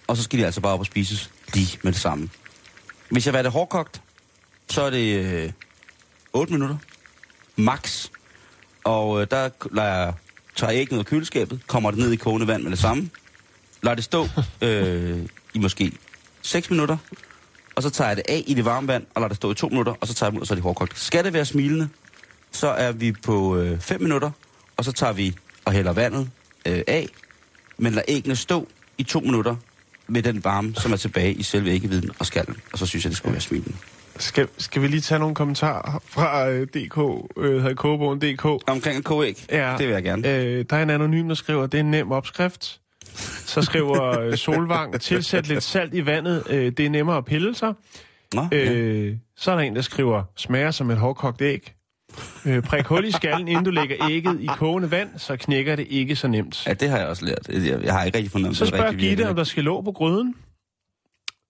[0.06, 2.28] Og så skal de altså bare op og spises lige med det samme.
[3.10, 4.02] Hvis jeg vil have det hårdkogt,
[4.70, 5.52] så er det øh,
[6.32, 6.76] 8 minutter.
[7.56, 8.08] Max.
[8.84, 10.14] Og øh, der lader jeg,
[10.56, 13.10] tager jeg ud af køleskabet, kommer det ned i kogende vand med det samme.
[13.82, 14.28] Lader det stå
[14.66, 15.18] øh,
[15.54, 15.92] i måske
[16.42, 16.96] 6 minutter,
[17.74, 19.54] og så tager jeg det af i det varme vand, og lader det stå i
[19.54, 20.98] to minutter, og så tager jeg dem ud, og så er det hårdkogt.
[20.98, 21.88] Skal det være smilende,
[22.52, 24.30] så er vi på 5 minutter,
[24.76, 26.30] og så tager vi og hælder vandet
[26.66, 27.08] øh, af,
[27.78, 29.56] men lader æggene stå i to minutter
[30.06, 32.56] med den varme, som er tilbage i selve æggeviden og skallen.
[32.72, 33.76] Og så synes jeg, det skulle være smilende.
[34.18, 36.98] Skal, skal vi lige tage nogle kommentarer fra øh, DK,
[37.36, 38.44] øh, hedder Kogebogen.dk?
[38.44, 39.44] Omkring et kogeæg?
[39.50, 39.74] Ja.
[39.78, 40.28] Det vil jeg gerne.
[40.28, 42.80] Øh, der er en anonym, der skriver, det er en nem opskrift.
[43.46, 47.54] Så skriver øh, Solvang, tilsæt lidt salt i vandet, øh, det er nemmere at pille
[47.54, 47.74] sig.
[48.34, 48.72] Nå, ja.
[48.72, 51.74] Øh, så er der en, der skriver, smager som et hårdkogt æg.
[52.46, 55.86] Øh, prik hul i skallen, inden du lægger ægget i kogende vand, så knækker det
[55.90, 56.66] ikke så nemt.
[56.66, 57.48] ja, det har jeg også lært.
[57.84, 60.34] Jeg, har ikke rigtig fundet, Så spørger Gitte, om der skal låg på gryden.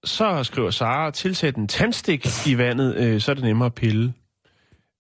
[0.05, 4.15] Så skriver Sara, tilsæt en tandstik i vandet, øh, så er det nemmere at pille.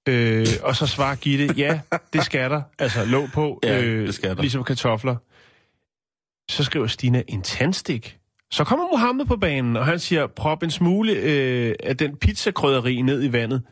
[0.08, 1.80] Øh, og så svarer Gitte, ja,
[2.12, 2.62] det skal der.
[2.78, 4.40] Altså låg på, Ja, øh, det skal der.
[4.42, 5.16] ligesom kartofler.
[6.50, 8.18] Så skriver Stina, en tandstik?
[8.50, 13.02] Så kommer Mohammed på banen, og han siger, prop en smule øh, af den pizzakrydderi
[13.02, 13.62] ned i vandet,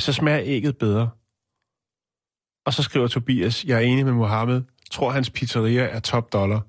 [0.00, 1.10] så smager ægget bedre.
[2.66, 6.60] Og så skriver Tobias, jeg er enig med Mohammed, tror hans pizzeria er top dollar.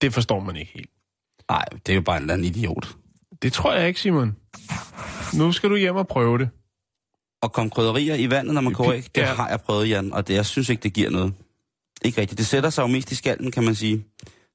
[0.00, 0.90] Det forstår man ikke helt.
[1.54, 2.96] Nej, det er jo bare en eller anden idiot.
[3.42, 4.36] Det tror jeg ikke, Simon.
[5.34, 6.48] Nu skal du hjem og prøve det.
[7.42, 9.26] Og komme krydderier i vandet, når man koger æg, det Ja.
[9.34, 11.34] har jeg prøvet, Jan, og det, jeg synes ikke, det giver noget.
[12.04, 12.38] Ikke rigtigt.
[12.38, 14.04] Det sætter sig jo mest i skallen, kan man sige.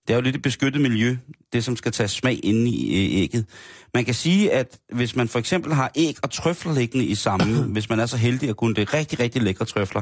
[0.08, 1.18] Det er jo lidt et beskyttet miljø,
[1.54, 3.46] det som skal tage smag inde i ægget.
[3.94, 7.64] Man kan sige, at hvis man for eksempel har æg og trøfler liggende i samme,
[7.74, 10.02] hvis man er så heldig at kunne det rigtig, rigtig lækre trøfler,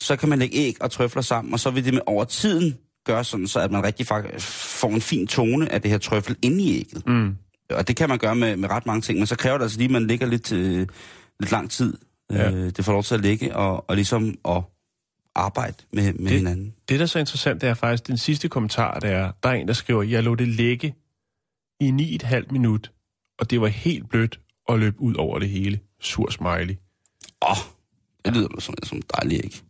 [0.00, 2.78] så kan man lægge æg og trøfler sammen, og så vil det med over tiden
[3.04, 6.36] gøre sådan, så at man rigtig faktisk får en fin tone af det her trøffel
[6.42, 7.06] inde i ægget.
[7.06, 7.36] Mm.
[7.70, 9.78] Og det kan man gøre med, med ret mange ting, men så kræver det altså
[9.78, 10.86] lige, at man ligger lidt, øh,
[11.40, 11.98] lidt lang tid.
[12.32, 12.50] Ja.
[12.50, 14.62] Øh, det får lov til at ligge og, og ligesom at
[15.34, 16.74] arbejde med, med Det- hinanden.
[16.88, 19.52] Det, der er så interessant, det er faktisk den sidste kommentar, der er, der er
[19.54, 20.94] en, der skriver, jeg lå det ligge
[21.80, 22.92] i 9,5 minut,
[23.38, 25.80] og det var helt blødt og løb ud over det hele.
[26.00, 26.74] Sur smiley.
[27.42, 27.56] Åh, oh,
[28.24, 29.60] det lyder som, som dejligt æg.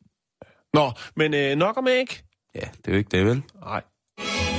[0.74, 2.22] Nå, men øh, nok om æg.
[2.54, 3.42] Ja, det er jo ikke det, vel?
[3.64, 3.82] Nej.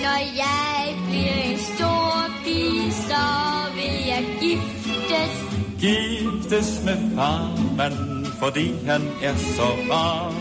[0.04, 2.12] Når jeg bliver en stor
[2.44, 3.24] pige, så
[3.76, 5.32] vil jeg giftes.
[5.84, 10.32] Giftes med farmand, fordi han er så rar.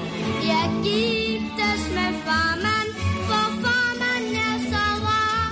[0.53, 2.89] Jeg giftes med farmand,
[3.29, 5.45] for farmand er så rar.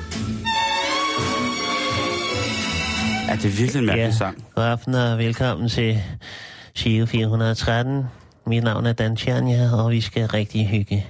[3.28, 4.10] Ja, det er virkelig en mærkelig Ja.
[4.10, 4.44] sang.
[4.54, 6.02] God aften og velkommen til
[6.78, 8.04] Giro 413.
[8.46, 11.06] Mit navn er Dan Tjernia, og vi skal rigtig hygge.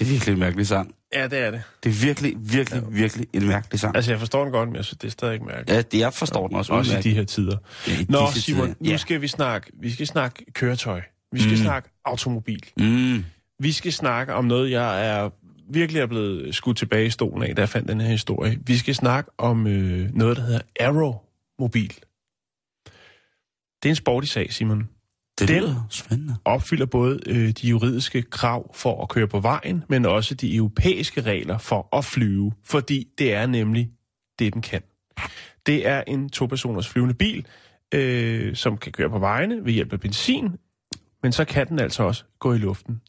[0.00, 0.94] Det er virkelig en mærkelig sang.
[1.14, 1.62] Ja, det er det.
[1.84, 3.96] Det er virkelig, virkelig, virkelig en mærkelig sang.
[3.96, 5.70] Altså, jeg forstår den godt, men jeg synes, det er stadig ikke mærkeligt.
[5.70, 6.72] Ja, det, jeg forstår den også.
[6.72, 7.56] Også i de her tider.
[7.88, 8.74] Ja, Nå, Simon, tider.
[8.80, 8.96] nu Ja.
[8.96, 11.00] skal vi snakke, vi skal snakke køretøj.
[11.32, 11.56] Vi skal Mm.
[11.56, 12.64] snakke automobil.
[12.78, 13.24] Mm.
[13.58, 15.30] Vi skal snakke om noget, jeg er
[15.72, 18.58] virkelig er blevet skudt tilbage i stolen af, da jeg fandt den her historie.
[18.66, 21.94] Vi skal snakke om øh, noget, der hedder Aero-mobil.
[23.82, 24.88] Det er en sporty sag, Simon.
[25.40, 26.36] Det Den- lyder spændende.
[26.44, 31.20] Opfylder både øh, de juridiske krav for at køre på vejen, men også de europæiske
[31.20, 33.90] regler for at flyve, fordi det er nemlig
[34.38, 34.82] det, den kan.
[35.66, 37.46] Det er en to-personers flyvende bil,
[37.94, 40.48] øh, som kan køre på vejene ved hjælp af benzin,
[41.22, 43.00] men så kan den altså også gå i luften.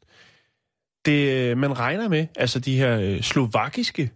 [1.06, 4.10] Det, øh, man regner med, altså de her øh, slovakiske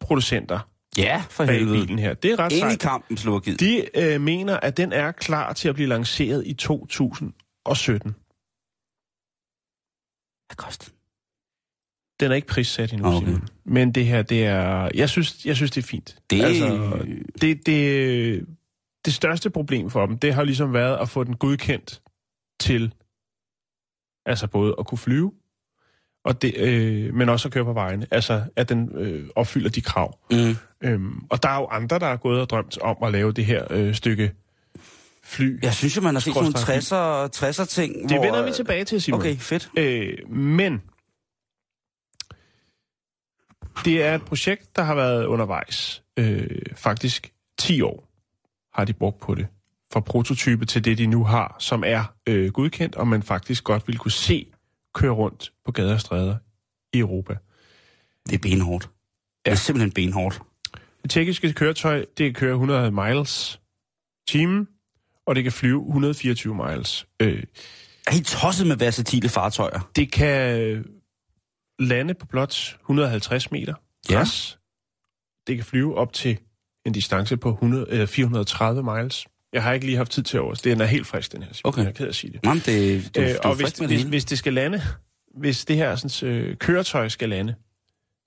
[0.00, 1.80] producenter Ja, for helvede.
[1.86, 3.60] bilen her, det er ret Ind i kampen, Slovakiet.
[3.60, 8.14] De øh, mener, at den er klar til at blive lanceret i 2017.
[10.48, 10.94] Hvad koster den?
[12.20, 13.16] Den er ikke prissat endnu, Okay.
[13.16, 13.26] okay.
[13.26, 13.48] Simon.
[13.64, 14.90] Men det her, det er...
[14.94, 16.16] Jeg synes, jeg synes det er fint.
[16.30, 16.98] Det- Altså,
[17.40, 18.46] det, det,
[19.04, 22.02] det største problem for dem, det har ligesom været at få den godkendt
[22.60, 22.94] til
[24.26, 25.32] altså både at kunne flyve,
[26.24, 28.06] og det, øh, men også at køre på vejene.
[28.10, 30.18] Altså, at den øh, opfylder de krav.
[30.30, 30.56] Mm.
[30.84, 33.44] Øhm, og der er jo andre, der er gået og drømt om at lave det
[33.44, 34.32] her øh, stykke
[35.24, 35.58] fly.
[35.62, 36.78] Jeg synes jo, man har set nogle Skråstreg.
[36.78, 38.24] 60'er, 60'er ting, det hvor...
[38.24, 39.20] vender vi tilbage til, Simon.
[39.20, 39.70] Okay, fedt.
[39.76, 40.82] Øh, men
[43.84, 46.02] det er et projekt, der har været undervejs.
[46.16, 48.08] Øh, faktisk 10 år
[48.74, 49.46] har de brugt på det.
[49.92, 53.88] Fra prototype til det, de nu har, som er øh, godkendt, og man faktisk godt
[53.88, 54.51] vil kunne se
[54.94, 56.36] køre rundt på gader og stræder
[56.92, 57.36] i Europa.
[58.26, 58.84] Det er benhårdt.
[59.46, 59.50] Ja.
[59.50, 60.40] Det er simpelthen benhårdt.
[61.02, 63.60] Det tekniske køretøj, det kan køre 100 miles
[64.28, 64.68] timen,
[65.26, 67.06] og det kan flyve 124 miles.
[67.20, 67.42] Øh,
[68.06, 69.90] Er I tosset med versatile fartøjer?
[69.96, 70.84] Det kan
[71.78, 73.74] lande på blot 150 meter.
[74.10, 74.14] Ja.
[74.16, 74.58] Græs.
[75.46, 76.38] Det kan flyve op til
[76.86, 79.26] en distance på 100, øh, 430 miles.
[79.52, 80.54] Jeg har ikke lige haft tid til over.
[80.54, 81.52] Den er helt frisk, den her.
[81.52, 81.68] Simon.
[81.68, 81.82] Okay.
[81.82, 82.44] Jeg er ked at sige det.
[82.44, 84.82] Nå, men det, du, Øh, og er hvis, med det hvis, hvis det skal lande,
[85.36, 87.54] hvis det her sådan, øh, køretøj skal lande,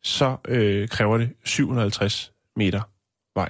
[0.04, 2.82] så øh, kræver det 750 meter
[3.36, 3.50] vej.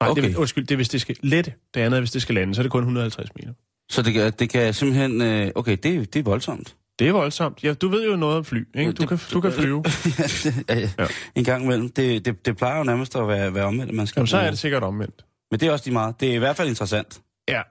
[0.00, 0.22] Nej, Okay.
[0.22, 1.52] det, undskyld, det er hvis det skal lette.
[1.74, 3.52] Det andet er, hvis det skal lande, så er det kun 150 meter.
[3.90, 5.22] Så det, kan- det kan simpelthen...
[5.22, 6.76] Øh, okay, det, det er voldsomt.
[6.98, 7.64] Det er voldsomt.
[7.64, 8.92] Ja, du ved jo noget om fly, ikke?
[8.92, 9.84] Du Det- kan, du kan flyve.
[10.68, 11.06] ja, det, ja.
[11.34, 11.88] En gang imellem.
[11.90, 14.20] Det, det, det plejer jo nærmest at være, være omvendt, man skal...
[14.20, 15.24] Jamen, så er det sikkert omvendt.
[15.50, 16.20] Men det er også lige meget.
[16.20, 17.20] Det er i hvert fald interessant.
[17.48, 17.62] Ja,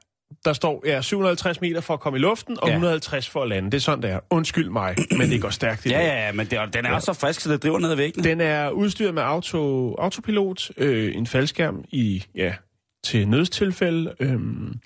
[0.45, 2.71] der står ja, 750 meter for at komme i luften, og Ja.
[2.71, 2.75] ja.
[2.77, 3.71] 150 for at lande.
[3.71, 4.19] Det er sådan, det er.
[4.29, 7.05] Undskyld mig, men det går stærkt i Ja, ja, ja, men det den er også
[7.05, 8.23] så frisk, så det driver ned ad væggen.
[8.23, 12.53] Den er udstyret med auto, autopilot, øh, en faldskærm i, ja,
[13.03, 14.79] til nødstilfælde, øhm,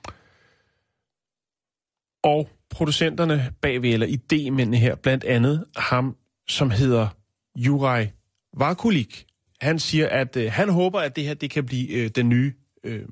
[2.24, 6.16] og producenterne bagved, eller idémændene her, blandt andet ham,
[6.50, 7.08] som hedder
[7.56, 8.10] Juraj
[8.58, 9.26] Vakulik.
[9.62, 12.54] Han siger, at øh, han håber, at det her det kan blive øh, den nye
[12.84, 13.06] øh,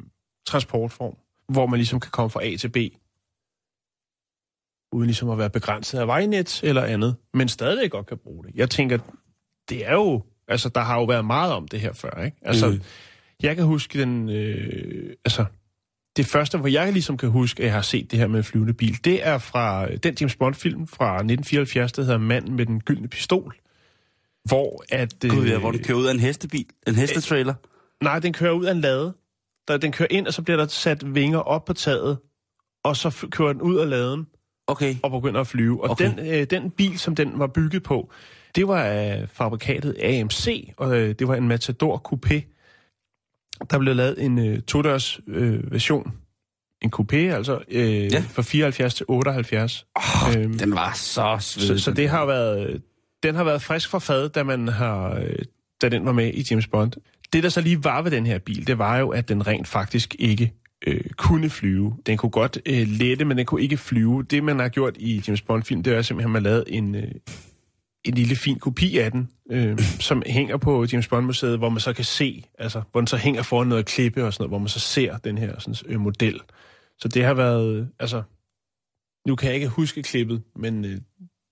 [0.45, 1.15] transportform,
[1.49, 2.77] hvor man ligesom kan komme fra A til B,
[4.91, 8.55] uden ligesom at være begrænset af vejnet eller andet, men stadig godt kan bruge det.
[8.55, 8.97] Jeg tænker,
[9.69, 12.37] det er jo, altså der har jo været meget om det her før, ikke?
[12.41, 12.81] Altså, mm.
[13.43, 15.45] jeg kan huske den, øh, altså,
[16.15, 18.73] det første, hvor jeg ligesom kan huske, at jeg har set det her med flyvende
[18.73, 22.79] bil, det er fra øh, den James Bond-film fra 1974, der hedder Manden med den
[22.79, 23.55] gyldne pistol,
[24.43, 25.15] hvor at...
[25.29, 27.53] Gud, ja, hvor den kører ud af en hestebil, en hestetrailer.
[28.03, 29.13] Nej, den kører ud af en lade.
[29.71, 32.17] Der, den kører ind, og så bliver der sat vinger op på taget,
[32.83, 34.27] og så kører den ud af laden
[34.67, 34.95] Okay.
[35.03, 35.83] og begynder at flyve.
[35.83, 36.09] Og Okay.
[36.17, 38.11] den, øh, den bil, som den var bygget på,
[38.55, 42.41] det var af fabrikatet AMC, og øh, det var en Matador Coupé.
[43.71, 46.11] Der blev lavet en øh, todørs øh, version.
[46.81, 48.23] En coupé, altså, øh, Ja.
[48.29, 49.85] fra 74 til 78.
[49.95, 51.67] Oh, Øhm, den var så sved.
[51.67, 52.81] Så, så det har været,
[53.23, 55.35] den har været frisk fra fad, da, man har, øh,
[55.81, 56.91] da den var med i James Bond.
[57.33, 59.67] Det, der så lige var ved den her bil, det var jo, at den rent
[59.67, 60.53] faktisk ikke
[60.87, 61.97] øh, kunne flyve.
[62.05, 64.23] Den kunne godt øh, lette, men den kunne ikke flyve.
[64.23, 67.11] Det, man har gjort i James Bond-film, det er simpelthen, at man lavet en, øh,
[68.03, 71.93] en lille fin kopi af den, øh, som hænger på James Bond-museet, hvor man så
[71.93, 74.69] kan se, altså, hvor den så hænger foran noget klippe og sådan noget, hvor man
[74.69, 76.39] så ser den her sådan, øh, model.
[76.97, 78.23] Så det har været, altså,
[79.27, 80.97] nu kan jeg ikke huske klippet, men øh,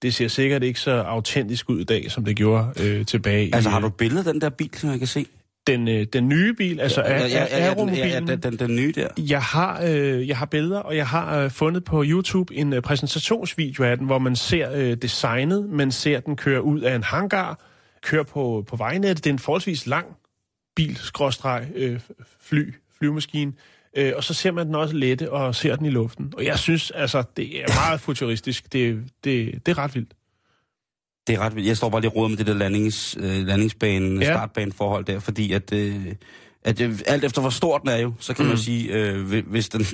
[0.01, 3.69] det ser sikkert ikke så autentisk ud i dag, som det gjorde øh, tilbage Altså,
[3.69, 5.25] i har du billedet af den der bil, som jeg kan se?
[5.71, 8.75] Den, øh, den nye bil, altså ja, ja, ja, ja, den, ja, den, den, den
[8.75, 9.07] nye der.
[9.17, 12.81] Jeg har, øh, jeg har billeder, og jeg har øh, fundet på YouTube en øh,
[12.81, 17.03] præsentationsvideo af den, hvor man ser øh, designet, man ser den køre ud af en
[17.03, 17.59] hangar,
[18.03, 19.23] køre på, på vejnettet.
[19.23, 20.05] Det er en forholdsvis lang
[20.75, 21.99] bil, skråstreg, øh,
[22.41, 23.53] fly, flyvemaskine.
[23.97, 26.33] Øh, og så ser man den også lette og ser den i luften.
[26.37, 28.73] Og jeg synes, altså, det er meget futuristisk.
[28.73, 30.13] Det, det, det er ret vildt.
[31.29, 31.67] Det er ret vildt.
[31.67, 34.33] Jeg står bare lige roder med det der landings, øh, landingsbane, ja.
[34.33, 35.95] Startbaneforhold der, fordi at, øh,
[36.63, 38.49] at øh, alt efter hvor stor den er jo, så kan mm.
[38.49, 39.85] man sige, øh, hvi- hvis den...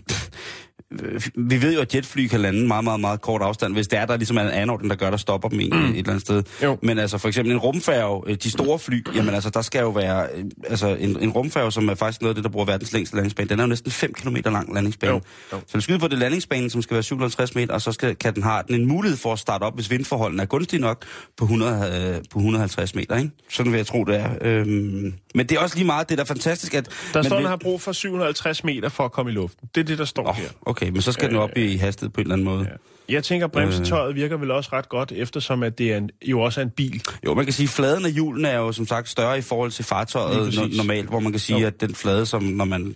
[1.36, 4.05] vi ved jo, at jetfly kan lande meget, meget, meget kort afstand, hvis det er,
[4.05, 5.63] der ligesom er en anordning, der gør, der stopper dem mm.
[5.63, 6.43] et eller andet sted.
[6.63, 6.77] Jo.
[6.81, 9.89] Men altså for eksempel en rumfærge, øh, de store fly, jamen altså der skal jo
[9.89, 12.93] være, øh, altså en, en rumfærge, som er faktisk noget af det, der bruger verdens
[12.93, 15.12] længste landingsbane, den er jo næsten 5 km lang landingsbane.
[15.13, 15.58] Jo, jo.
[15.60, 18.36] Så den skyder på det landingsbane, som skal være 750 meter, og så skal, kan
[18.36, 21.05] den have den en mulighed for at starte op, hvis vindforholdene er gunstige nok,
[21.38, 23.17] på, 100, øh, på 150 meter.
[23.17, 23.29] Ikke?
[23.49, 24.29] Sådan vil jeg tro, det er.
[24.41, 26.86] Øhm, men det er også lige meget, det er da fantastisk, at...
[27.13, 29.69] Der står, men- den har brug for 750 meter for at komme i luften.
[29.75, 30.47] Det er det, der står Åh, her.
[30.62, 32.67] okay, men så skal den op i hastighed på en eller anden måde.
[32.69, 33.13] Ja.
[33.13, 36.61] Jeg tænker, bremsetøjet virker vel også ret godt, eftersom at det er en, jo også
[36.61, 37.01] er en bil.
[37.25, 39.71] Jo, man kan sige, at fladen af hjulen er jo som sagt større i forhold
[39.71, 41.67] til fartøjet no- normalt, hvor man kan sige, Jo.
[41.67, 42.95] at den flade, som når man,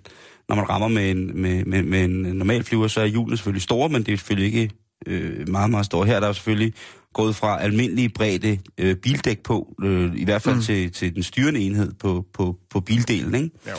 [0.49, 3.61] når man rammer med en, med, med, med en normal flyver, så er hjulene selvfølgelig
[3.61, 4.75] store, men det er selvfølgelig ikke
[5.07, 6.05] øh, meget, meget store.
[6.05, 6.73] Her er der jo selvfølgelig
[7.13, 10.61] gået fra almindelige bredde øh, bildæk på, øh, i hvert fald mm.
[10.61, 13.49] til, til den styrende enhed på, på, på bildelen, ikke?
[13.67, 13.71] Ja.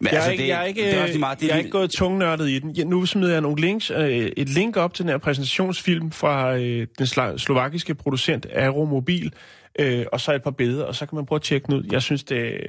[0.00, 1.70] Men Jeg er, ikke, jeg er, ikke, det er også meget, det jeg er ikke
[1.70, 2.88] gået tungnørdet i den.
[2.88, 6.86] Nu smider jeg nogle links, øh, et link op til den her præsentationsfilm fra øh,
[6.98, 7.06] den
[7.38, 9.34] slovakiske producent Aeromobil,
[9.78, 11.84] øh, og så et par billeder, og så kan man prøve at tjekke den ud.
[11.90, 12.60] Jeg synes, det,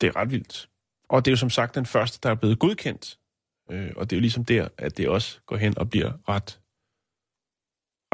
[0.00, 0.68] det er ret vildt.
[1.08, 3.18] Og det er jo som sagt den første, der er blevet godkendt.
[3.70, 6.60] Øh, og det er jo ligesom der, at det også går hen og bliver ret,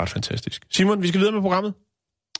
[0.00, 0.66] ret fantastisk.
[0.70, 1.74] Simon, vi skal videre med programmet.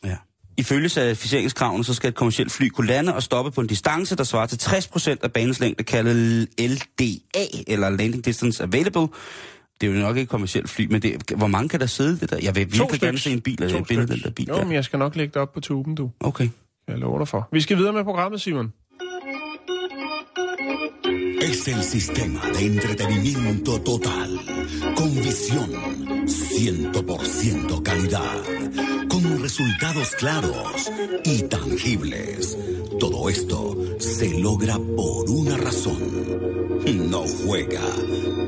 [0.05, 0.17] Ja.
[0.59, 4.25] Ifølge certificeringskravene, så skal et kommersielt fly kunne lande og stoppe på en distance, der
[4.25, 9.09] svarer til 60% af banens længde, kaldet LDA, eller Landing Distance Available.
[9.81, 12.21] Det er jo nok ikke et kommersielt fly, men det, hvor mange kan der sidde
[12.21, 12.39] det der?
[12.43, 13.23] Jeg vil virkelig gerne styks.
[13.23, 14.65] se en bil, eller To billede den der bil Jo, der.
[14.65, 16.11] men jeg skal nok lægge det op på tuben, du.
[16.21, 16.49] Okay.
[16.89, 17.49] Jeg lover dig for.
[17.53, 18.73] Vi skal videre med programmet, Simon.
[21.41, 24.39] Es el sistema de entretenimiento total,
[24.97, 25.71] con visión,
[26.27, 28.43] 100% calidad,
[29.09, 30.91] con resultados claros
[31.25, 32.59] y tangibles.
[32.99, 35.99] Todo esto se logra por una razón.
[37.11, 37.85] No juega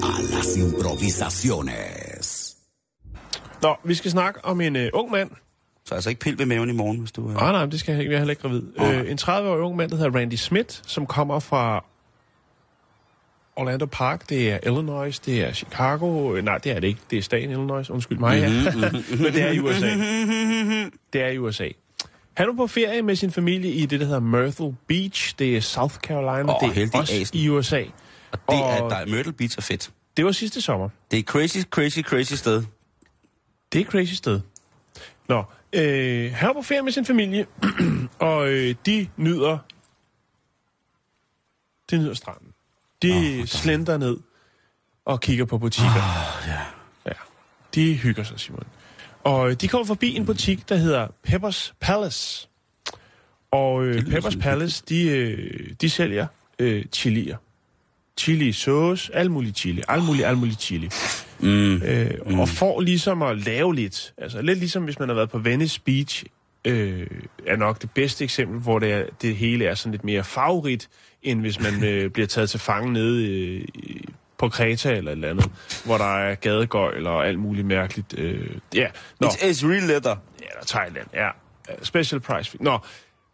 [0.03, 2.57] a las improvisaciones.
[3.63, 5.31] Nå, vi skal snakke om en uh, ung mand.
[5.85, 7.21] Så altså ikke pil ved maven i morgen, hvis du...
[7.21, 8.13] Nej, nej, det skal jeg ikke.
[8.13, 8.63] Jeg er heller ikke gravid.
[8.79, 11.85] Uh, en 30-årig ung mand, der hedder Randy Smith, som kommer fra
[13.61, 14.29] Orlando Park.
[14.29, 16.35] Det er Illinois, det er Chicago.
[16.35, 17.01] Øh, Nej, det er det ikke.
[17.11, 17.91] Det er staten Illinois.
[17.91, 18.91] Undskyld mig, Mhm, ja.
[19.23, 19.87] Men det er i USA.
[21.13, 21.69] Det er i USA.
[22.35, 25.35] Han er på ferie med sin familie i det, der hedder Myrtle Beach.
[25.39, 26.53] Det er South Carolina.
[26.65, 27.39] Åh, det er også asen.
[27.39, 27.83] i USA.
[28.33, 29.91] Og det Og- er der Myrtle Beach er fedt.
[30.17, 30.89] Det var sidste sommer.
[31.11, 32.63] Det er crazy, crazy, crazy sted.
[33.73, 34.41] Det er et crazy sted.
[35.29, 37.47] Nå, øh, han er på ferie med sin familie,
[38.19, 39.59] og øh, de nyder...
[41.91, 42.50] De nyder stranden.
[43.03, 44.17] De oh, slender ned
[45.05, 45.91] og kigger på butikker.
[45.91, 46.59] Ah, ja.
[47.07, 47.13] Ja,
[47.75, 48.65] de hygger sig, Simon.
[49.25, 52.49] Og øh, de kommer forbi en butik, der hedder Peppers Palace.
[53.51, 56.27] Og øh, Peppers Palace, de, øh, de sælger
[56.59, 57.37] øh, chilier.
[58.19, 60.91] Chili sauce, alt muligt chili, alt muligt, alt muligt chili.
[61.41, 61.83] Mm.
[61.83, 62.41] Øh, mm.
[62.41, 64.15] Og får ligesom at lave lidt.
[64.19, 66.25] Altså lidt ligesom hvis man har været på Venice Beach,
[66.65, 67.07] øh,
[67.47, 70.89] er nok det bedste eksempel, hvor det, er, det hele er sådan lidt mere farverigt,
[71.23, 73.65] end hvis man øh, bliver taget til fange nede øh,
[74.39, 75.51] på Kreta eller et eller andet,
[75.85, 78.19] hvor der er gadegøjl og alt muligt mærkeligt.
[78.19, 78.87] Øh, ja,
[79.21, 79.27] nå.
[79.27, 80.17] It's, it's real leather.
[80.41, 81.29] Ja, eller Thailand, ja.
[81.83, 82.57] Special price.
[82.61, 82.79] Nå,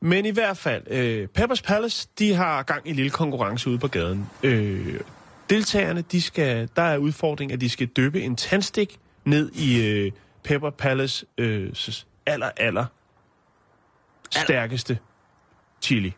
[0.01, 3.78] men i hvert fald, øh, Peppers Palace, de har gang i en lille konkurrence ude
[3.78, 4.26] på gaden.
[4.43, 5.01] Øh,
[5.51, 10.12] deltagerne, de skal, der er udfordring, at de skal dyppe en tandstik ned i øh,
[10.45, 11.72] Pepper Palace øh,
[12.26, 12.84] aller, aller
[14.30, 14.99] stærkeste
[15.82, 16.14] chili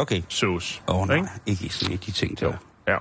[0.00, 0.22] Okay.
[0.28, 0.82] sauce.
[0.88, 1.28] Åh oh, nej, Ikke?
[1.62, 2.52] ikke sådan de ting der.
[2.88, 2.96] Ja.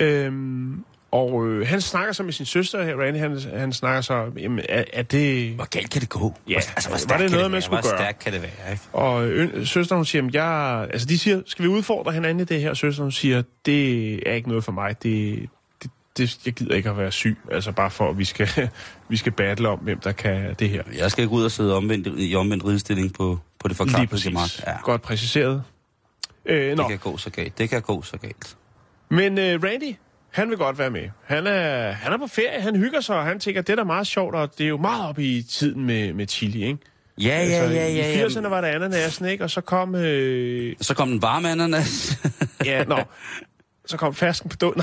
[0.00, 4.30] Øhm, og øh, han snakker så med sin søster her, Randy, han, han snakker så,
[4.38, 5.54] jamen, er, er det...
[5.54, 6.34] Hvor galt kan det gå?
[6.48, 7.62] Ja, altså, hvor var stærkt det kan noget, man være?
[7.62, 7.98] skulle hvor gøre?
[7.98, 8.82] stærkt kan det være, ikke?
[8.92, 12.44] Og øh, søsteren hun siger, jamen, jeg, altså de siger, skal vi udfordre hinanden i
[12.44, 12.70] det her?
[12.70, 15.02] Og søsteren hun siger, det er ikke noget for mig.
[15.02, 15.48] Det,
[15.82, 18.48] det, det, jeg gider ikke at være syg, altså bare for, at vi skal,
[19.08, 20.82] vi skal battle om, hvem der kan det her.
[20.98, 24.50] Jeg skal ikke ud og sidde omvendt, i omvendt ridestilling på, på det forklarede gemak.
[24.66, 25.62] Ja, Godt præciseret.
[26.46, 27.58] Øh, det nå, kan gå så galt.
[27.58, 28.56] Det kan gå så galt.
[29.08, 29.94] men øh, Randy,
[30.30, 31.08] han vil godt være med.
[31.24, 33.84] Han er, han er på ferie, han hygger sig, og han tænker, det er da
[33.84, 36.78] meget sjovt, og det er jo meget op i tiden med, med chili, ikke?
[37.20, 37.88] Ja, ja, ja, ja.
[37.88, 38.26] I ja.
[38.26, 39.44] 80'erne var det ananasen, ikke?
[39.44, 39.94] Og så kom...
[39.94, 42.18] Øh, Så kom den varme ananas.
[42.64, 42.98] Ja, nå.
[43.86, 44.76] Så kom fersken på dund.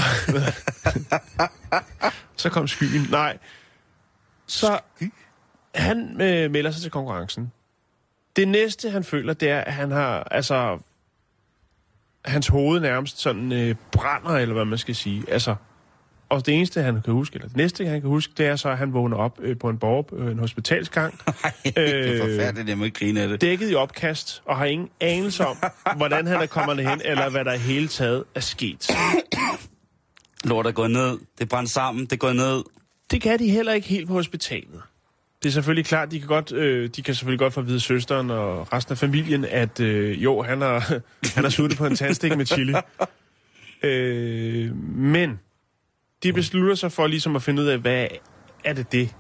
[2.36, 3.08] så kom skyen.
[3.12, 3.38] Nej.
[4.48, 4.80] Så
[5.76, 7.52] han øh, melder sig til konkurrencen.
[8.36, 10.80] Det næste, han føler, det er, at han har, altså,
[12.26, 15.24] hans hoved nærmest sådan øh, brænder, eller hvad man skal sige.
[15.28, 15.56] Altså,
[16.30, 18.70] og det eneste, han kan huske, eller det næste, han kan huske, det er så,
[18.70, 21.20] at han vågner op øh, på en borger, øh, en hospitalsgang,
[21.64, 23.42] det er Øh, forfærdeligt, jeg må ikke grine af det.
[23.42, 25.58] dækket i opkast, og har ingen anelse om,
[25.98, 28.92] hvordan han er kommet hen, eller hvad der hele taget er sket.
[30.44, 31.20] Lort er gået ned.
[31.40, 32.06] Det brændte sammen.
[32.06, 32.64] Det gået ned.
[33.12, 34.82] Det kan de heller ikke helt på hospitalet.
[35.44, 37.80] Det er selvfølgelig klart, de kan, godt, øh, de kan selvfølgelig godt få at vide
[37.80, 40.80] søsteren og resten af familien, at øh, jo, han har,
[41.36, 42.74] han har suttet på en tandstik med chili.
[43.86, 45.40] Øh, men
[46.24, 48.08] de beslutter sig for ligesom at finde ud af, hvad
[48.64, 49.16] er det det,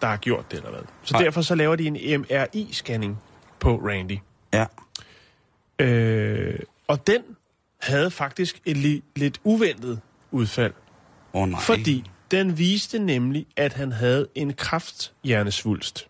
[0.00, 0.80] der har gjort det, eller hvad.
[1.02, 1.22] Så Nej.
[1.22, 3.14] derfor så laver de en MRI-scanning
[3.60, 4.18] på Randy.
[4.52, 4.66] Ja.
[5.78, 6.58] Øh,
[6.88, 7.22] og den
[7.80, 10.00] havde faktisk et li- lidt uventet
[10.30, 10.72] udfald.
[11.34, 11.60] Åh oh, nej.
[11.60, 16.08] Fordi den viste nemlig, at han havde en krafthjernesvulst.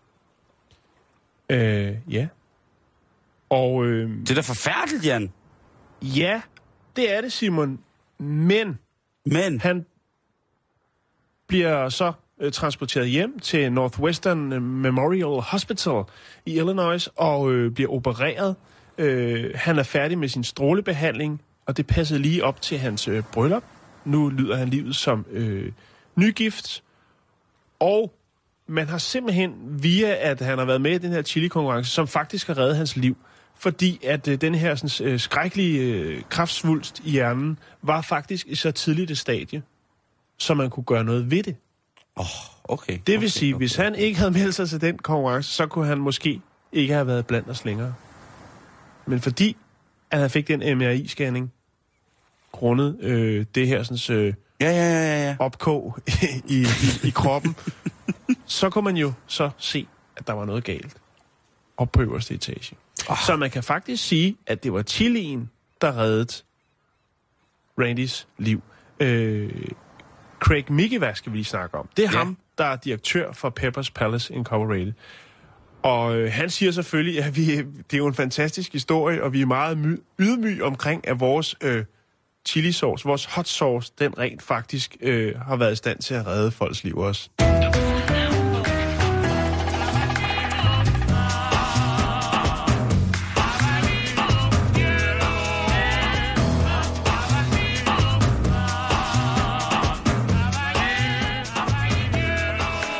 [1.49, 2.27] Øh, ja.
[3.49, 5.31] Og øh, Det er da forfærdeligt, Jan.
[6.01, 6.41] ja,
[6.95, 7.79] det er det, Simon.
[8.19, 8.79] Men
[9.25, 9.59] Men...
[9.61, 9.85] han
[11.47, 16.03] bliver så øh, transporteret hjem til Northwestern øh, Memorial Hospital
[16.45, 18.55] i Illinois og øh, bliver opereret.
[18.97, 23.23] Øh, han er færdig med sin strålebehandling, og det passede lige op til hans øh,
[23.33, 23.63] bryllup.
[24.05, 25.71] Nu lyder han livet som øh,
[26.17, 26.83] nygift,
[27.79, 28.13] og
[28.67, 29.53] man har simpelthen,
[29.83, 32.95] via at han har været med i den her chili-konkurrence, som faktisk har reddet hans
[32.95, 33.17] liv,
[33.55, 38.55] fordi at øh, den her sådan, øh, skrækkelige øh, kraftsvulst i hjernen var faktisk i
[38.55, 39.63] så tidligt et stadie,
[40.37, 41.55] så man kunne gøre noget ved det.
[42.63, 42.93] Okay.
[42.93, 43.61] Det vil okay, sige, okay.
[43.61, 46.41] hvis han ikke havde meldt sig til den konkurrence, så kunne han måske
[46.71, 47.93] ikke have været blandt os længere.
[49.05, 49.57] Men fordi
[50.11, 51.53] at han fik den MRI-scanning,
[52.51, 55.97] grundet øh, det her sådan, øh, Ja, ja, ja, ja, opkog
[56.49, 57.55] i, i, i kroppen,
[58.45, 59.87] så kunne man jo så se,
[60.17, 60.97] at der var noget galt
[61.77, 62.75] op på øverste etage.
[63.09, 63.17] Oh.
[63.25, 65.49] Så man kan faktisk sige, at det var chilien,
[65.81, 66.43] der reddede
[67.79, 68.61] Randys liv.
[68.99, 69.51] Øh,
[70.39, 71.89] Craig Mikiva skal vi lige snakke om.
[71.97, 72.17] Det er ja.
[72.17, 74.93] ham, der er direktør for Peppers Palace Incorporated.
[75.81, 79.41] Og øh, han siger selvfølgelig, at vi, det er jo en fantastisk historie, og vi
[79.41, 81.85] er meget my- ydmyge omkring, at vores øh,
[82.47, 86.27] chili sauce, vores hot sauce, den rent faktisk øh, har været i stand til at
[86.27, 87.29] redde folks liv også.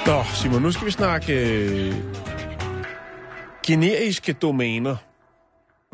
[0.07, 1.93] Nå, Simon, nu skal vi snakke øh,
[3.67, 5.06] generiske domæner.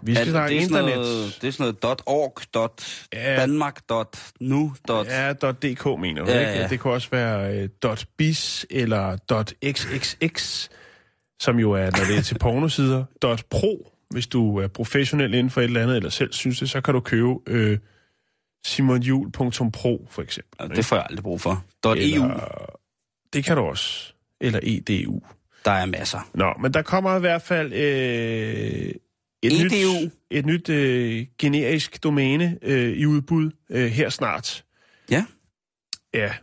[0.06, 0.96] Vi skal snakke det, er internet.
[0.96, 3.36] noget, det er sådan noget .org, dot Ja.
[3.36, 5.08] Danmark, dot nu, dot...
[5.08, 6.62] Ja, .dk mener du, Ja, ikke?
[6.62, 6.68] ja.
[6.68, 9.18] Det kunne også være uh, .biz eller
[9.66, 10.70] .xxx,
[11.40, 13.06] som jo er, når det er til pornosider.
[13.50, 16.82] .pro, hvis du er professionel inden for et eller andet, eller selv synes det, så
[16.82, 17.78] kan du købe øh,
[18.66, 20.58] simonjul.pro for eksempel.
[20.70, 21.64] Ja, det får jeg aldrig brug for.
[21.86, 22.66] EU, Eller,
[23.34, 24.14] det kan du også.
[24.42, 25.20] Eller EDU.
[25.66, 26.30] der er masser.
[26.34, 28.92] Nå, men der kommer i hvert fald øh,
[29.44, 30.00] et EDU?
[30.04, 34.66] nyt, et nyt øh, generisk domæne øh, i udbud øh, her snart.
[35.12, 35.26] Ja.
[36.14, 36.34] Ja.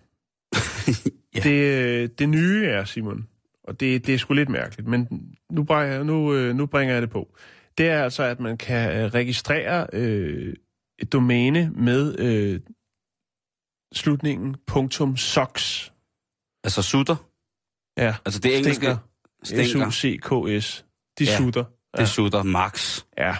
[1.35, 1.41] Ja.
[1.41, 3.29] Det, øh, det nye er, Simon,
[3.65, 5.09] og det, det er sgu lidt mærkeligt, men
[5.51, 7.37] nu bringer, jeg- nu, øh, nu bringer jeg det på.
[7.79, 10.55] Det er altså, at man kan registrere øh,
[10.99, 12.61] et domæne med øh,
[13.95, 14.55] slutningen
[15.17, 15.89] .sox.
[16.65, 17.17] Altså sutter.
[17.99, 18.97] Ja, Altså det engelske...
[19.45, 20.85] S-U-C-K-S.
[21.19, 21.37] De ja.
[21.37, 21.65] sutter.
[21.97, 23.03] Det sutter max.
[23.19, 23.37] Ja.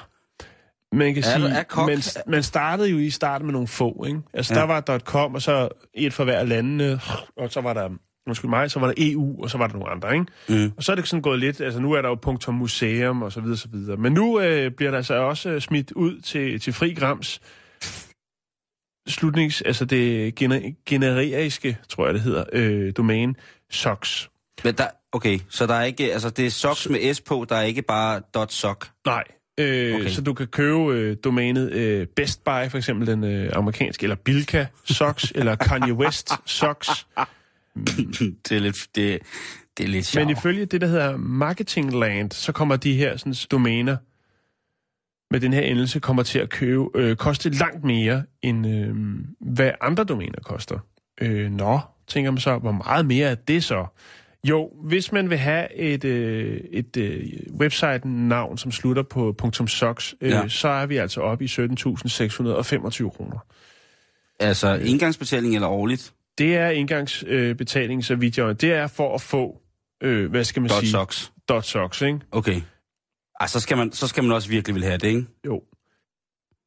[0.93, 4.05] Man kan Er sige, er kok- man, man startede jo i starten med nogle få,
[4.09, 4.21] ikke?
[4.35, 4.61] Altså, Ja.
[4.61, 4.67] ja.
[4.67, 7.01] der var .com, og så et for hver landene,
[7.37, 7.89] og så var der,
[8.27, 10.27] undskyld mig, så var der EU, og så var der nogle andre, ikke?
[10.67, 10.73] Mm.
[10.77, 13.33] Og så er det sådan gået lidt, altså nu er der jo punktum museum, og
[13.33, 13.97] så videre, så videre.
[13.97, 17.41] Men nu øh, bliver der altså også øh, smidt ud til, til fri grams
[19.09, 23.35] slutnings, altså det gener, generiske, tror jeg det hedder, øh, domæne,
[23.71, 24.29] SOX.
[24.65, 26.13] Men der, okay, så der er ikke...
[26.13, 28.91] Altså det er socks med S på, der er ikke bare dot sock.
[29.07, 29.25] Nej.
[29.61, 30.01] Øh, Okay.
[30.01, 30.11] okay.
[30.11, 34.17] Så du kan købe øh, domænet øh, Best Buy, for eksempel den øh, amerikanske, eller
[34.17, 37.07] Bilka Socks, eller Kanye West Socks.
[37.77, 38.77] det er lidt...
[38.95, 39.19] Det,
[39.79, 40.27] det er lidt sjovt.
[40.27, 43.97] Men ifølge det, der hedder Marketingland, så kommer de her sådan, domæner
[45.31, 48.95] med den her endelse kommer til at købe, øh, koste langt mere, end øh,
[49.55, 50.79] hvad andre domæner koster.
[51.21, 53.87] Øh, nå, tænker man så, hvor meget mere er det så?
[54.49, 57.23] Jo, hvis man vil have et, øh, et øh,
[57.59, 59.37] website-navn, som slutter på
[59.67, 60.49] .sox, øh, Ja.
[60.49, 63.39] så er vi altså oppe i 17.625 kroner.
[64.41, 66.13] Altså indgangsbetaling eller årligt?
[66.39, 69.61] Det er indgangsbetaling, øh, så vidt jeg Det er for at få,
[70.03, 70.91] øh, hvad skal man Dot sige?
[70.91, 71.33] socks.
[71.49, 72.21] Dot socks, ikke?
[72.33, 72.61] Okay.
[73.41, 75.25] Ej, så skal, man, så skal man også virkelig vil have det, ikke?
[75.47, 75.63] Jo.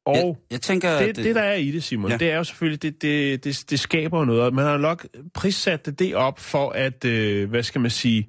[0.06, 2.16] Og jeg, jeg tænker, det, det, der er i det, Simon, Ja.
[2.16, 4.42] det er jo selvfølgelig, det, det, det, det skaber noget.
[4.42, 8.28] Og Man har nok prissat det, det op for at, øh, hvad skal man sige...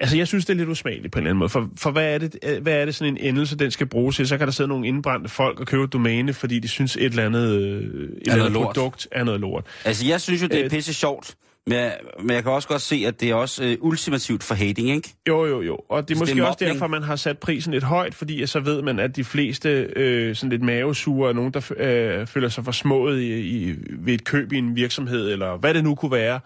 [0.00, 1.48] Altså, jeg synes, det er lidt usmageligt på en eller anden måde.
[1.48, 4.16] For, for hvad, er det, øh, hvad er det sådan en endelse, den skal bruges
[4.16, 4.28] til?
[4.28, 7.04] Så kan der sidde nogle indbrændte folk og købe et domæne, fordi de synes, et
[7.04, 8.74] eller andet, øh, et eller andet lort.
[8.74, 9.66] produkt er noget lort.
[9.84, 11.34] Altså, jeg synes jo, det er Øh, pisse sjovt.
[11.68, 14.54] Men jeg, men jeg kan også godt se, at det er også øh, ultimativt for
[14.54, 15.14] hating, ikke?
[15.28, 15.78] Jo, jo, jo.
[15.88, 18.14] Og det er Så det måske er også derfor, man har sat prisen lidt højt,
[18.14, 22.26] fordi så ved man, at de fleste øh, sådan lidt mavesure er nogen, der øh,
[22.26, 25.94] føler sig forsmået i, i, ved et køb i en virksomhed, eller hvad det nu
[25.94, 26.40] kunne være,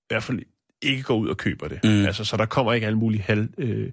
[0.00, 0.38] i hvert fald
[0.82, 1.80] ikke går ud og køber det.
[1.84, 2.04] Mm.
[2.04, 3.90] Altså, så der kommer ikke alle mulige halv, øh,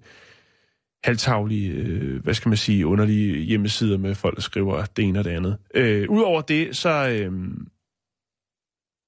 [1.03, 5.25] halvtaglige, øh, hvad skal man sige, underlige hjemmesider med folk, der skriver det ene og
[5.25, 5.57] det andet.
[5.75, 7.09] Øh, Udover det, så...
[7.09, 7.31] Øh,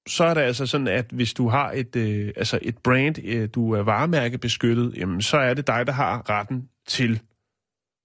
[0.08, 3.48] så er det altså sådan, at hvis du har et, øh, altså et brand, øh,
[3.54, 7.20] du er varemærkebeskyttet, jamen så er det dig, der har retten til,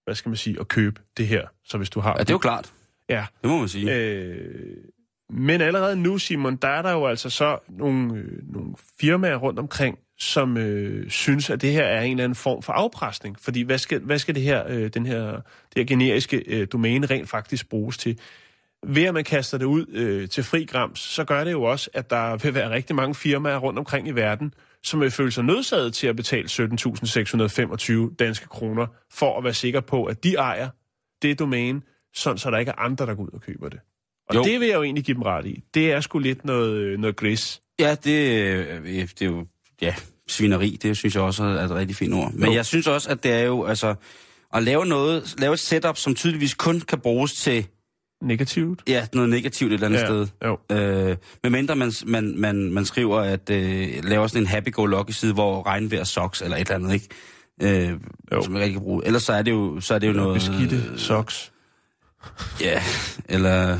[0.03, 1.47] hvad skal man sige, at købe det her.
[1.65, 2.11] Så hvis du har...
[2.17, 2.73] Ja, det er jo klart.
[3.09, 3.25] Ja.
[3.41, 3.95] Det må man sige.
[3.95, 4.77] Øh,
[5.29, 9.59] men allerede nu, Simon, der er der jo altså så nogle, øh, nogle firmaer rundt
[9.59, 13.39] omkring, som øh, synes, at det her er en eller anden form for afpresning.
[13.39, 15.41] Fordi hvad skal, hvad skal det her, øh, den her, det
[15.75, 18.19] her generiske øh, domæne rent faktisk bruges til?
[18.87, 21.89] Ved at man kaster det ud øh, til fri grams, så gør det jo også,
[21.93, 24.53] at der vil være rigtig mange firmaer rundt omkring i verden,
[24.83, 29.79] som vil føle sig nødsaget til at betale 17.625 danske kroner, for at være sikker
[29.81, 30.69] på, at de ejer
[31.21, 31.81] det domæne,
[32.15, 33.79] sådan så der ikke er andre, der går ud og køber det.
[34.29, 34.43] Og Jo.
[34.43, 35.63] det vil jeg jo egentlig give dem ret i.
[35.73, 37.61] Det er sgu lidt noget, øh, noget gris.
[37.79, 39.45] Ja, det, øh, det er jo...
[39.81, 39.95] Ja,
[40.27, 42.33] svineri, det synes jeg også er et rigtig fint ord.
[42.33, 42.53] Men Jo.
[42.55, 43.95] jeg synes også, at det er jo, altså...
[44.53, 47.67] At lave noget, lave et setup, som tydeligvis kun kan bruges til
[48.21, 48.81] Negativt.
[48.87, 50.27] ja, noget negativt et eller andet Ja, sted.
[50.45, 50.57] jo.
[50.75, 55.65] Øh, medmindre man, man, man, man skriver, at øh, laver sådan en happy-go-lucky side, hvor
[55.67, 57.07] regnvejr socks eller et eller andet, ikke?
[57.89, 57.99] Øh,
[58.31, 58.41] Jo.
[58.43, 59.05] som man rigtig kan bruge.
[59.05, 60.33] Ellers så er det jo, så er det jo noget...
[60.33, 61.51] Beskidte socks.
[62.61, 62.83] Ja,
[63.29, 63.79] eller...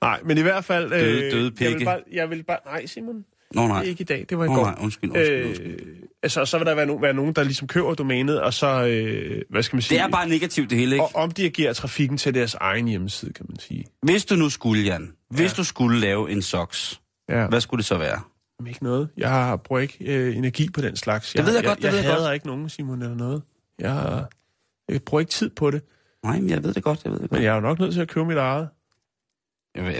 [0.00, 0.90] Nej, men i hvert fald...
[0.90, 1.78] Døde- døde jeg pikke.
[1.78, 2.58] vil bare, jeg vil bare...
[2.66, 3.24] Nej, Simon.
[3.54, 3.82] Nå nej.
[3.82, 4.26] Ikke i dag.
[4.28, 4.64] Det var i Nå, går.
[4.64, 5.80] nej, undskyld, undskyld, undskyld.
[5.80, 8.86] Øh, altså, så vil der være, no- være nogen, der ligesom køber domænet, og så...
[8.86, 9.98] Øh, hvad skal man sige?
[9.98, 11.04] Det er bare negativt det hele, ikke?
[11.04, 13.84] Og omdirigerer trafikken til deres egen hjemmeside, kan man sige.
[14.02, 15.56] Hvis du nu skulle, Jan, hvis Ja.
[15.56, 17.46] du skulle lave en socks, Ja.
[17.46, 18.20] hvad skulle det så være?
[18.60, 19.08] Jamen, ikke noget.
[19.16, 21.32] Jeg har- bruger ikke øh, energi på den slags.
[21.32, 22.34] Det ved jeg godt, det jeg, ved jeg jeg hader godt.
[22.34, 23.42] ikke nogen, Simon, eller noget.
[23.78, 24.24] Jeg,
[24.88, 25.82] jeg bruger ikke tid på det.
[26.24, 27.38] Nej, men jeg ved det godt, jeg ved det godt.
[27.38, 28.68] Men jeg er jo nok nødt til at købe mit eget.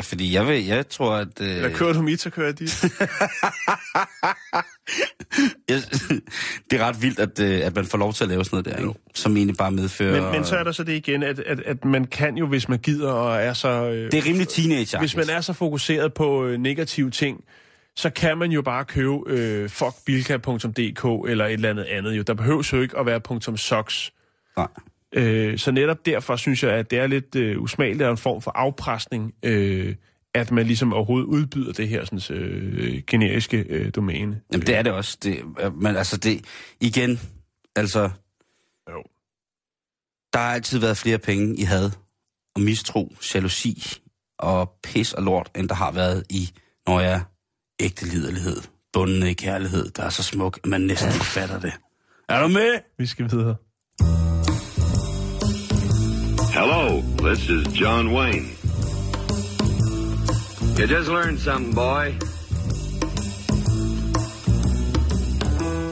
[0.02, 1.40] Fordi jeg, vil, jeg tror, at...
[1.40, 2.82] Øh, Eller kører du mit, så kører jeg dit.
[5.68, 5.82] jeg,
[6.70, 8.78] det er ret vildt, at, øh, at man får lov til at lave sådan noget
[8.78, 9.00] der, ikke?
[9.14, 10.22] som egentlig bare medfører...
[10.22, 12.68] Men, men så er der så det igen, at, at, at man kan jo, hvis
[12.68, 13.68] man gider og er så...
[13.68, 17.44] Øh, Det er rimelig teenager Hvis man er så fokuseret på øh, negative ting,
[17.96, 22.16] så kan man jo bare købe øh, fuckbilka.dk eller et eller andet andet.
[22.16, 22.22] Jo.
[22.22, 24.12] Der behøves jo ikke at være .socks.
[24.56, 24.66] Nej.
[25.14, 28.42] Øh, så netop derfor synes jeg, at det er lidt øh, usmageligt og en form
[28.42, 29.94] for afpresning, øh,
[30.34, 34.40] at man ligesom overhovedet udbyder det her sådan, øh, generiske øh, domæne.
[34.52, 35.18] Jamen, det er det også.
[35.22, 35.38] Det,
[35.74, 36.44] men altså, det...
[36.80, 37.20] Igen,
[37.76, 38.10] altså...
[38.90, 39.02] Jo.
[40.32, 41.90] Der har altid været flere penge i had
[42.54, 44.02] og mistro, jalousi
[44.38, 46.50] og pis og lort, end der har været i,
[46.86, 47.22] når jeg
[47.80, 48.56] ægte liderlighed,
[48.92, 51.72] bundne i kærlighed, der er så smuk, at man næsten ikke fatter det.
[52.28, 52.78] Er du med?
[52.98, 53.56] Vi skal videre.
[56.56, 58.54] Hello, this is John Wayne.
[60.78, 62.16] You just learned something, boy.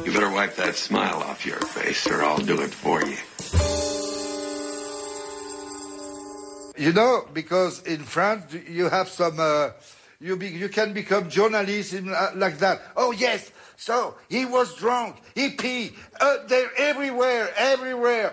[0.04, 3.16] You better wipe that smile off your face, or I'll do it for you.
[6.78, 9.70] You know, because in France you have some, uh,
[10.20, 12.82] you be, you can become journalist in, uh, like that.
[12.96, 18.32] Oh yes, so he was drunk, he pee, uh, they're everywhere, everywhere.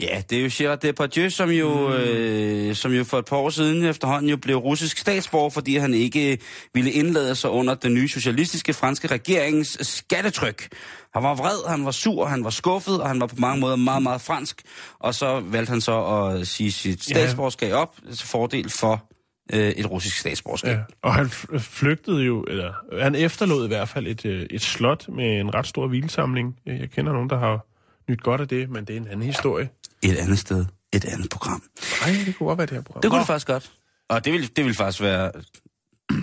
[0.00, 1.94] Ja, det er jo Gerard Depardieu, som jo, mm.
[1.94, 5.94] øh, som jo for et par år siden efterhånden jo blev russisk statsborger, fordi han
[5.94, 6.38] ikke
[6.74, 10.68] ville indlade sig under den nye socialistiske franske regerings skattetryk.
[11.14, 13.76] Han var vred, han var sur, han var skuffet, og han var på mange måder
[13.76, 14.62] meget, meget fransk.
[14.98, 19.04] Og så valgte han så at sige sit statsborgerskab op til fordel for
[19.52, 20.76] øh, et russisk statsborgerskab.
[20.76, 24.62] Ja, og han f- flygtede jo, eller han efterlod i hvert fald et, øh, et
[24.62, 26.56] slot med en ret stor hvilsamling.
[26.66, 27.66] Jeg kender nogen, der har
[28.10, 29.68] nyt godt af det, men det er en anden historie.
[30.02, 31.62] Et andet sted, et andet program.
[32.06, 33.00] Nej, det kunne godt være det her program.
[33.02, 33.72] Det kunne det faktisk godt.
[34.08, 35.32] Og det vil, det vil faktisk være...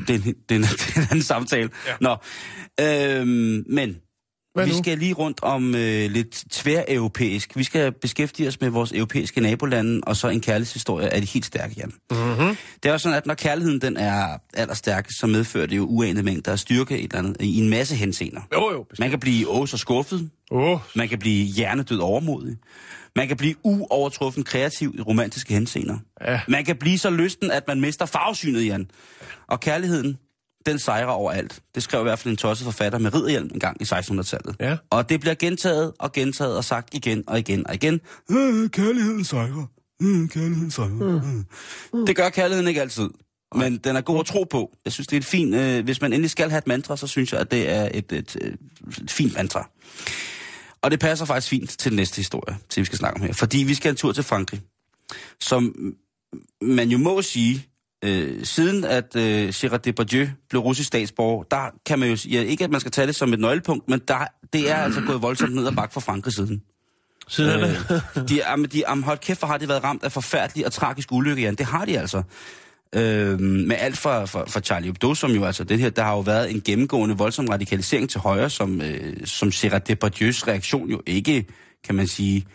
[0.07, 1.69] Det er en, det er en, det er en anden samtale.
[1.87, 1.95] Ja.
[2.01, 2.17] Nå,
[2.79, 4.01] øhm, men
[4.53, 4.77] Hvad vi nu?
[4.77, 7.57] skal lige rundt om øh, lidt tværeuropæisk.
[7.57, 11.45] Vi skal beskæftige os med vores europæiske nabolande, og så en kærlighedshistorie af de helt
[11.45, 11.93] stærke, Jan.
[12.11, 12.57] Mm-hmm.
[12.83, 16.23] Det er jo sådan, at når kærligheden den er allerstærkest, så medfører det jo uanede
[16.23, 18.41] mængder af styrke et eller andet, i en masse henseender.
[18.53, 18.85] Jo, jo.
[18.99, 20.29] Man kan blive åh så skuffet.
[20.51, 20.79] Oh.
[20.95, 22.57] Man kan blive hjernedød overmodig.
[23.15, 25.97] Man kan blive uovertruffen kreativ i romantiske henseender.
[26.21, 26.41] Ja.
[26.47, 28.91] Man kan blive så lysten, at man mister farvesynet, Jan.
[29.47, 30.17] Og kærligheden,
[30.65, 31.59] den sejrer overalt.
[31.75, 34.55] Det skrev i hvert fald en tosset forfatter med ridderhjelm en gang i 1600-tallet.
[34.59, 34.77] Ja.
[34.89, 38.01] Og det bliver gentaget og gentaget og sagt igen og igen og igen.
[38.31, 39.67] Øh, kærligheden sejrer.
[40.01, 41.21] Øh, kærligheden sejrer.
[41.93, 42.07] Øh.
[42.07, 43.09] Det gør kærligheden ikke altid.
[43.55, 44.71] Men den er god at tro på.
[44.85, 45.55] Jeg synes, det er et fint...
[45.55, 48.11] Øh, hvis man endelig skal have et mantra, så synes jeg, at det er et,
[48.11, 48.57] et, et,
[49.01, 49.69] et fint mantra.
[50.81, 53.33] Og det passer faktisk fint til den næste historie, til vi skal snakke om her.
[53.33, 54.61] Fordi vi skal en tur til Frankrig,
[55.41, 55.75] som
[56.61, 57.67] man jo må sige,
[58.03, 62.63] øh, siden at øh, Gérard Depardieu blev russisk statsborger, der kan man jo ja, ikke
[62.63, 65.55] at man skal tage det som et nøglepunkt, men der, det er altså gået voldsomt
[65.55, 66.61] ned ad bakke for Frankrig siden.
[67.27, 70.65] Siden øh, de, jamen, de, jamen, hold kæft, hvor har de været ramt af forfærdelig
[70.65, 71.55] og tragisk ulykke, Jan.
[71.55, 72.23] Det har de altså.
[72.95, 76.13] Øh, med alt fra, fra, fra Charlie Hebdo, som jo altså det her, der har
[76.13, 81.01] jo været en gennemgående voldsom radikalisering til højre, som, øh, som Gérard Depardieu's reaktion jo
[81.05, 81.45] ikke,
[81.83, 82.45] kan man sige,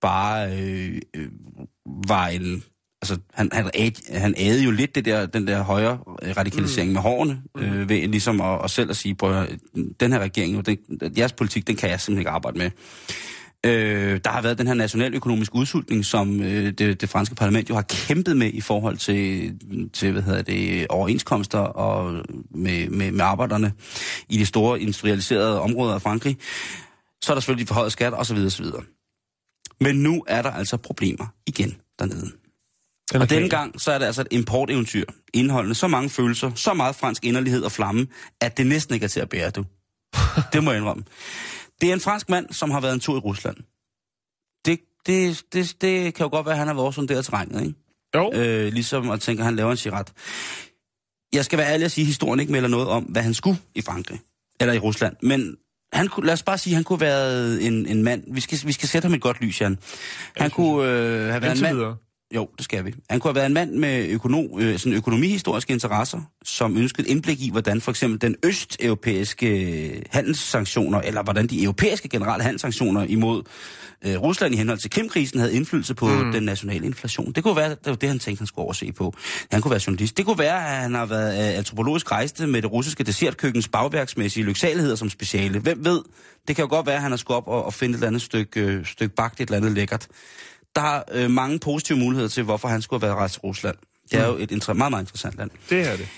[0.00, 1.28] bare øh, øh,
[2.08, 2.62] var en...
[3.02, 6.90] Altså, han, han, æd, han ædede jo lidt det der, den der højre øh, radikalisering
[6.90, 6.94] mm.
[6.94, 9.44] med hårene, øh, ved ligesom at, at selv at sige, på
[10.00, 10.78] den her regering, den,
[11.18, 12.70] jeres politik, den kan jeg simpelthen ikke arbejde med.
[13.66, 17.74] Øh, der har været den her nationaløkonomisk udsultning, som øh, det, det franske parlament jo
[17.74, 19.54] har kæmpet med i forhold til,
[19.92, 23.72] til hvad hedder det, overenskomster og med, med, med arbejderne
[24.28, 26.36] i de store industrialiserede områder af Frankrig.
[27.22, 28.36] Så er der selvfølgelig de forhøjede skatter osv.
[28.36, 28.66] osv.
[29.80, 32.45] Men nu er der altså problemer igen dernede.
[33.12, 35.04] Den og denne gang, så er det altså et importeventyr,
[35.34, 38.06] indeholdende så mange følelser, så meget fransk inderlighed og flamme,
[38.40, 39.64] at det næsten ikke er til at bære, du.
[40.52, 41.04] Det må jeg indrømme.
[41.80, 43.56] Det er en fransk mand, som har været en tur i Rusland.
[44.66, 47.74] Det, det, det, det kan jo godt være, at han har været sonderet terrænet, ikke?
[48.14, 48.32] Jo.
[48.34, 50.12] Øh, ligesom at tænke, at han laver en cigaret.
[51.32, 53.58] Jeg skal være ærlig at sige, at historien ikke melder noget om, hvad han skulle
[53.74, 54.20] i Frankrig.
[54.60, 55.16] Eller i Rusland.
[55.22, 55.56] Men
[55.92, 58.24] han kunne, lad os bare sige, at han kunne have været en, en mand.
[58.34, 59.78] Vi skal, vi skal sætte ham et godt lys, Jan.
[60.36, 61.96] Han kunne øh, have været en mand...
[62.34, 62.94] Jo, det skal vi.
[63.10, 67.40] Han kunne have været en mand med økonom, øh, sådan økonomihistoriske interesser, som ønskede indblik
[67.40, 73.42] i, hvordan for eksempel den østeuropæiske handelssanktioner, eller hvordan de europæiske generelle handelssanktioner imod
[74.06, 76.32] øh, Rusland i henhold til Krimkrisen havde indflydelse på mm.
[76.32, 77.32] den nationale inflation.
[77.32, 79.14] Det kunne være, det var det, han tænkte, han skulle overse på.
[79.52, 80.16] Han kunne være journalist.
[80.16, 84.44] Det kunne være, at han har været øh, antropologisk rejste med det russiske dessertkøkkens bagværksmæssige
[84.44, 85.58] lyksaligheder som speciale.
[85.58, 86.02] Hvem ved?
[86.48, 88.06] Det kan jo godt være, at han har skulle op og, og finde et eller
[88.06, 90.08] andet stykke, øh, stykke bagt, et eller andet lækkert.
[90.76, 93.76] Der er øh, mange positive muligheder til, hvorfor han skulle have været rejst til Rusland.
[94.10, 95.50] Det er jo et inter- meget, meget interessant land.
[95.70, 96.08] Det er det.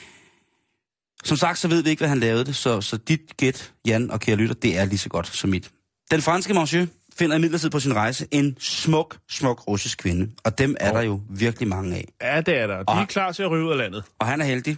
[1.25, 4.11] Som sagt, så ved vi ikke, hvad han lavede det, så, så dit gæt, Jan
[4.11, 5.71] og kære lytter, det er lige så godt som mit.
[6.11, 6.87] Den franske monsieur
[7.19, 10.97] finder imidlertid på sin rejse en smuk, smuk russisk kvinde, og dem er oh.
[10.97, 12.09] der jo virkelig mange af.
[12.23, 12.77] Ja, det er der.
[12.77, 14.05] De Og- er klar til at ryge ud af landet.
[14.19, 14.77] Og han er heldig.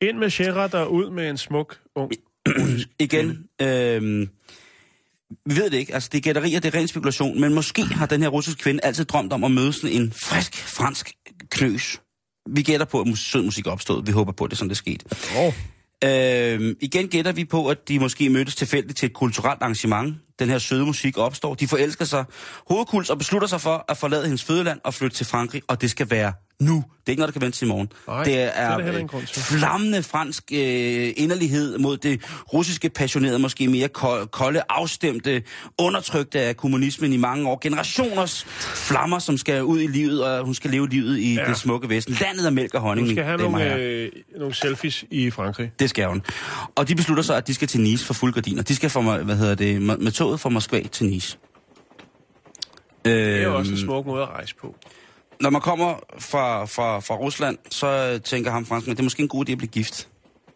[0.00, 2.12] Ind med Sherat og ud med en smuk ung.
[2.98, 4.28] Igen, øh,
[5.46, 8.06] vi ved det ikke, altså det er gætterier, det er ren spekulation, men måske har
[8.06, 11.12] den her russiske kvinde altid drømt om at møde sådan en frisk fransk
[11.50, 12.00] knøs.
[12.50, 14.06] Vi gætter på, at sød musik opstået.
[14.06, 15.04] Vi håber på, at det er sådan, det er sket.
[15.36, 15.54] Oh.
[16.04, 20.16] Øh, igen gætter vi på, at de måske mødtes tilfældigt til et kulturelt arrangement.
[20.38, 21.54] Den her søde musik opstår.
[21.54, 22.24] De forelsker sig
[22.68, 25.90] hovedkuls og beslutter sig for at forlade hendes fødeland og flytte til Frankrig, og det
[25.90, 26.32] skal være
[26.64, 26.74] nu.
[26.74, 27.88] Det er ikke noget, der kan vente til i morgen.
[28.06, 29.42] Nej, det det er er, der øh, ingen grund til.
[29.42, 32.20] flammende fransk øh, inderlighed mod det
[32.52, 35.42] russiske passionerede, måske mere ko- kolde, afstemte,
[35.78, 37.58] undertrykte af kommunismen i mange år.
[37.62, 38.44] Generationers
[38.88, 41.44] flammer, som skal ud i livet, og hun skal leve livet i ja.
[41.44, 42.16] det smukke vesten.
[42.20, 43.06] Landet af mælk og honning.
[43.08, 45.70] Du skal have nogle, øh, nogle selfies i Frankrig.
[45.78, 46.22] Det skal hun.
[46.74, 48.62] Og de beslutter sig, at de skal til Nice for fuld gardiner.
[48.62, 51.38] De skal fra, hvad hedder det, med toget fra Moskva til Nice.
[53.04, 54.74] Det er jo Øhm, også en smuk måde at rejse på.
[55.42, 59.28] Når man kommer fra, fra, fra Rusland, så tænker ham franskmand, det er måske en
[59.28, 60.08] god idé at blive gift,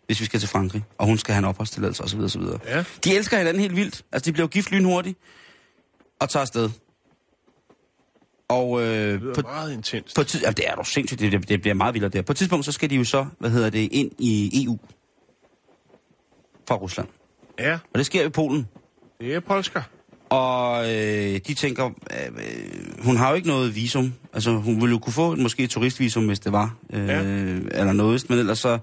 [0.06, 2.20] hvis vi skal til Frankrig, og hun skal have en opholdstilladelse osv.
[2.20, 2.42] osv.
[2.66, 2.84] Ja.
[3.04, 4.04] De elsker hinanden helt vildt.
[4.12, 5.18] Altså, de bliver gift lynhurtigt
[6.20, 6.70] og tager afsted.
[8.48, 10.16] Og øh, Det på, meget intenst.
[10.16, 12.22] på tid, jamen, det er jo sindssygt, det, det, det bliver meget vildere der.
[12.22, 14.78] På et tidspunkt, så skal de jo så, hvad hedder det, ind i EU
[16.68, 17.08] fra Rusland.
[17.58, 18.68] Ja, Og det sker i Polen.
[19.20, 19.82] det er polsker.
[20.30, 24.12] Og øh, de tænker, øh, øh, hun har jo ikke noget visum.
[24.32, 26.74] Altså, hun ville jo kunne få et, måske et turistvisum, hvis det var.
[26.92, 27.20] Øh, Ja.
[27.20, 28.78] Eller noget, men ellers så...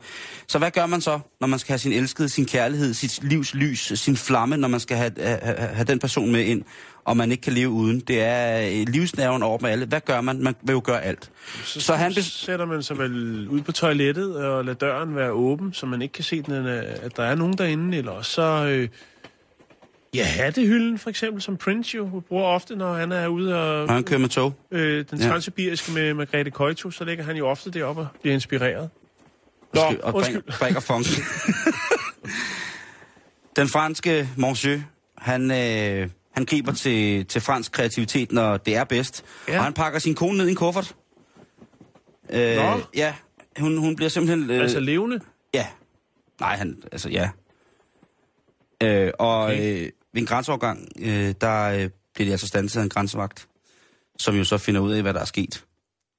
[0.48, 3.54] Så hvad gør man så, når man skal have sin elskede, sin kærlighed, sit livs
[3.54, 6.64] lys, sin flamme, når man skal have, have, have den person med ind,
[7.06, 8.00] og man ikke kan leve uden?
[8.00, 9.86] Det er øh, livsnerven over med alle.
[9.86, 10.40] Hvad gør man?
[10.44, 11.30] Man vil jo gøre alt.
[11.66, 15.74] Så, Så han sætter man sig vel ud på toilettet og lader døren være åben,
[15.74, 17.98] så man ikke kan se, den, er- at der er nogen derinde.
[17.98, 18.66] Eller så...
[18.68, 18.90] Øh,
[20.14, 23.84] ja, hattehylden for eksempel, som Prince jo bruger ofte, når han er ude og...
[23.84, 24.54] Og han kører med tog.
[24.72, 25.28] Øh, den Ja.
[25.28, 28.90] transsibiriske med Margrethe Køjto, så ligger han jo ofte deroppe og bliver inspireret.
[29.74, 30.42] Nå, Undskyld, og undskyld.
[30.42, 31.06] bringer, bringer funk.
[33.56, 34.80] Den franske monsieur,
[35.18, 39.24] han, øh, han griber til, til fransk kreativitet, når det er bedst.
[39.48, 39.54] Ja.
[39.54, 39.58] Ja.
[39.60, 40.96] Og han pakker sin kone ned i en kuffert.
[42.30, 42.80] Øh, Nå.
[42.96, 43.14] Ja,
[43.60, 44.50] hun, hun bliver simpelthen...
[44.50, 45.20] Øh, Altså levende.
[45.54, 45.68] Ja.
[46.40, 46.84] Nej, han...
[46.92, 47.30] Altså, ja.
[48.84, 49.84] Øh, og Okay.
[49.84, 53.48] øh, ved en grænseovergang, øh, der øh, bliver de altså standset af en grænsevagt,
[54.20, 55.64] som jo så finder ud af, hvad der er sket.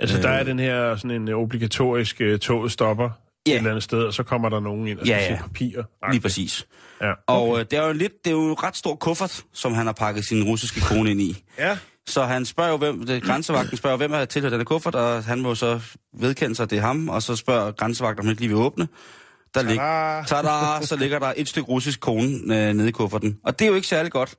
[0.00, 0.38] Altså, der Øh.
[0.38, 3.10] er den her sådan en øh, obligatorisk uh, toget stopper
[3.46, 3.52] Ja.
[3.52, 5.36] et eller andet sted, og så kommer der nogen ind og skal ja.
[5.36, 5.82] se papirer.
[6.10, 6.66] Lige præcis.
[7.02, 7.12] Ja.
[7.26, 9.86] Og øh, det er jo lidt, det er jo en ret stor kuffert, som han
[9.86, 11.44] har pakket sin russiske kone ind i.
[11.58, 15.24] Ja, Så han spørger jo, hvem, det, grænsevagten spørger, hvem er tilhørt denne kuffert, og
[15.24, 15.80] han må så
[16.18, 18.56] vedkende sig, at det er ham, og så spørger grænsevagten, om han ikke lige vil
[18.58, 18.88] åbne.
[19.54, 19.76] Der lig,
[20.28, 22.32] tada, så ligger der et stykke russisk kone
[22.68, 23.38] øh, nede i kufferten.
[23.44, 24.34] Og det er jo ikke særlig godt.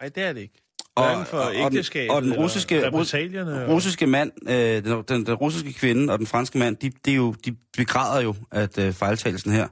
[0.00, 0.54] nej, det er det ikke.
[0.94, 5.04] Og- Hverken for og- og den- ægteskabet og den russiske- og- russiske mand, øh, den,
[5.08, 8.34] den, den russiske kvinde og den franske mand, de, de, er jo, de begræder jo
[8.52, 9.68] at øh, fejltagelsen her.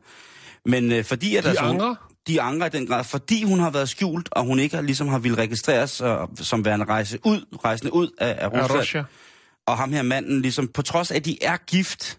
[0.64, 1.94] Men øh, fordi at De altså, hun- angrer?
[2.26, 5.08] De angrer i den grad, fordi hun har været skjult, og hun ikke har, ligesom
[5.08, 8.80] har ville registreres øh, som værende rejse ud, rejsende ud af, af Ja, Rusland.
[8.80, 9.04] Russia.
[9.66, 12.18] Og ham her manden, ligesom, på trods af, at de er gift,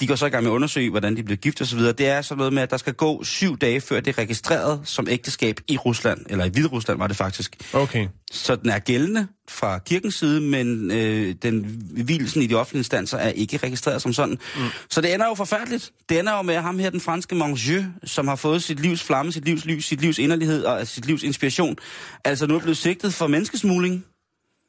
[0.00, 1.78] de går så i gang med at undersøge, hvordan de bliver gift osv.
[1.78, 4.80] Det er sådan noget med, at der skal gå syv dage, før det er registreret
[4.84, 7.56] som ægteskab i Rusland, eller i Hvide Rusland var det faktisk.
[7.74, 8.08] Okay.
[8.30, 13.18] Så den er gældende fra kirkens side, men øh, den hvilelsen i de offentlige instanser
[13.18, 14.38] er ikke registreret som sådan.
[14.56, 14.62] Mm.
[14.90, 15.92] Så det ender jo forfærdeligt.
[16.08, 19.32] Det ender jo med ham her, den franske monsieur, som har fået sit livs flamme,
[19.32, 21.76] sit livs lys, sit livs inderlighed og sit livs inspiration.
[22.24, 24.04] Altså nu er blevet sigtet for menneskesmugling.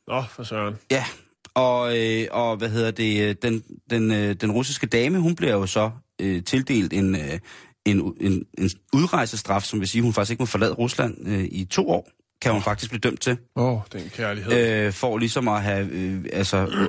[0.07, 0.75] Nå, for søren.
[0.91, 1.05] Ja,
[1.53, 5.53] og, øh, og hvad hedder det, øh, den, den, øh, den russiske dame, hun bliver
[5.53, 5.91] jo så
[6.21, 7.39] øh, tildelt en, øh,
[7.85, 11.65] en, en, en udrejsestraf, som vil sige, hun faktisk ikke må forlade Rusland øh, i
[11.65, 12.09] to år,
[12.41, 13.37] kan hun faktisk blive dømt til.
[13.55, 14.85] Åh, oh, den kærlighed.
[14.85, 16.87] Øh, for ligesom at have, øh, altså...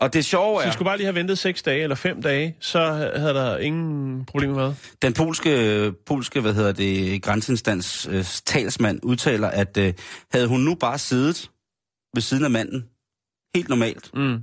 [0.00, 2.22] Og det sjove Så er, vi skulle bare lige have ventet seks dage eller fem
[2.22, 4.74] dage, så havde der ingen problemer med.
[5.02, 9.94] den polske, polske, hvad hedder det, grænseinstans øh, talsmand udtaler, at øh,
[10.32, 11.50] havde hun nu bare siddet
[12.14, 12.84] ved siden af manden,
[13.54, 14.38] helt normalt, Mm.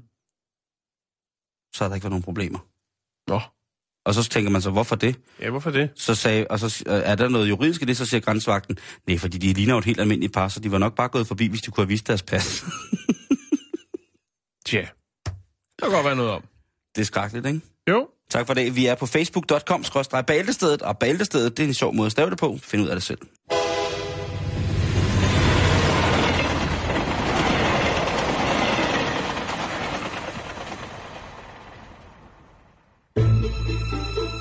[1.76, 2.60] så havde der ikke været nogen problemer.
[3.28, 3.40] Nå.
[4.06, 5.20] Og så tænker man så, hvorfor det?
[5.40, 5.90] Ja, hvorfor det?
[5.96, 9.18] Så sagde, og så øh, er der noget juridisk i det, så siger grænsevagten, nej,
[9.18, 11.48] fordi de ligner jo et helt almindeligt par, så de var nok bare gået forbi,
[11.48, 12.64] hvis de kunne have vist deres pas.
[14.66, 14.82] Tja.
[15.80, 16.44] Der kan godt være noget om.
[16.96, 17.62] det er skrækkeligt, ikke?
[17.90, 18.08] Jo.
[18.30, 18.76] Tak for det.
[18.76, 19.84] Vi er på facebook.com
[20.28, 22.58] bæltestedet, og bæltestedet, det er en sjov måde at stave det på.
[22.58, 23.20] Find ud af det selv.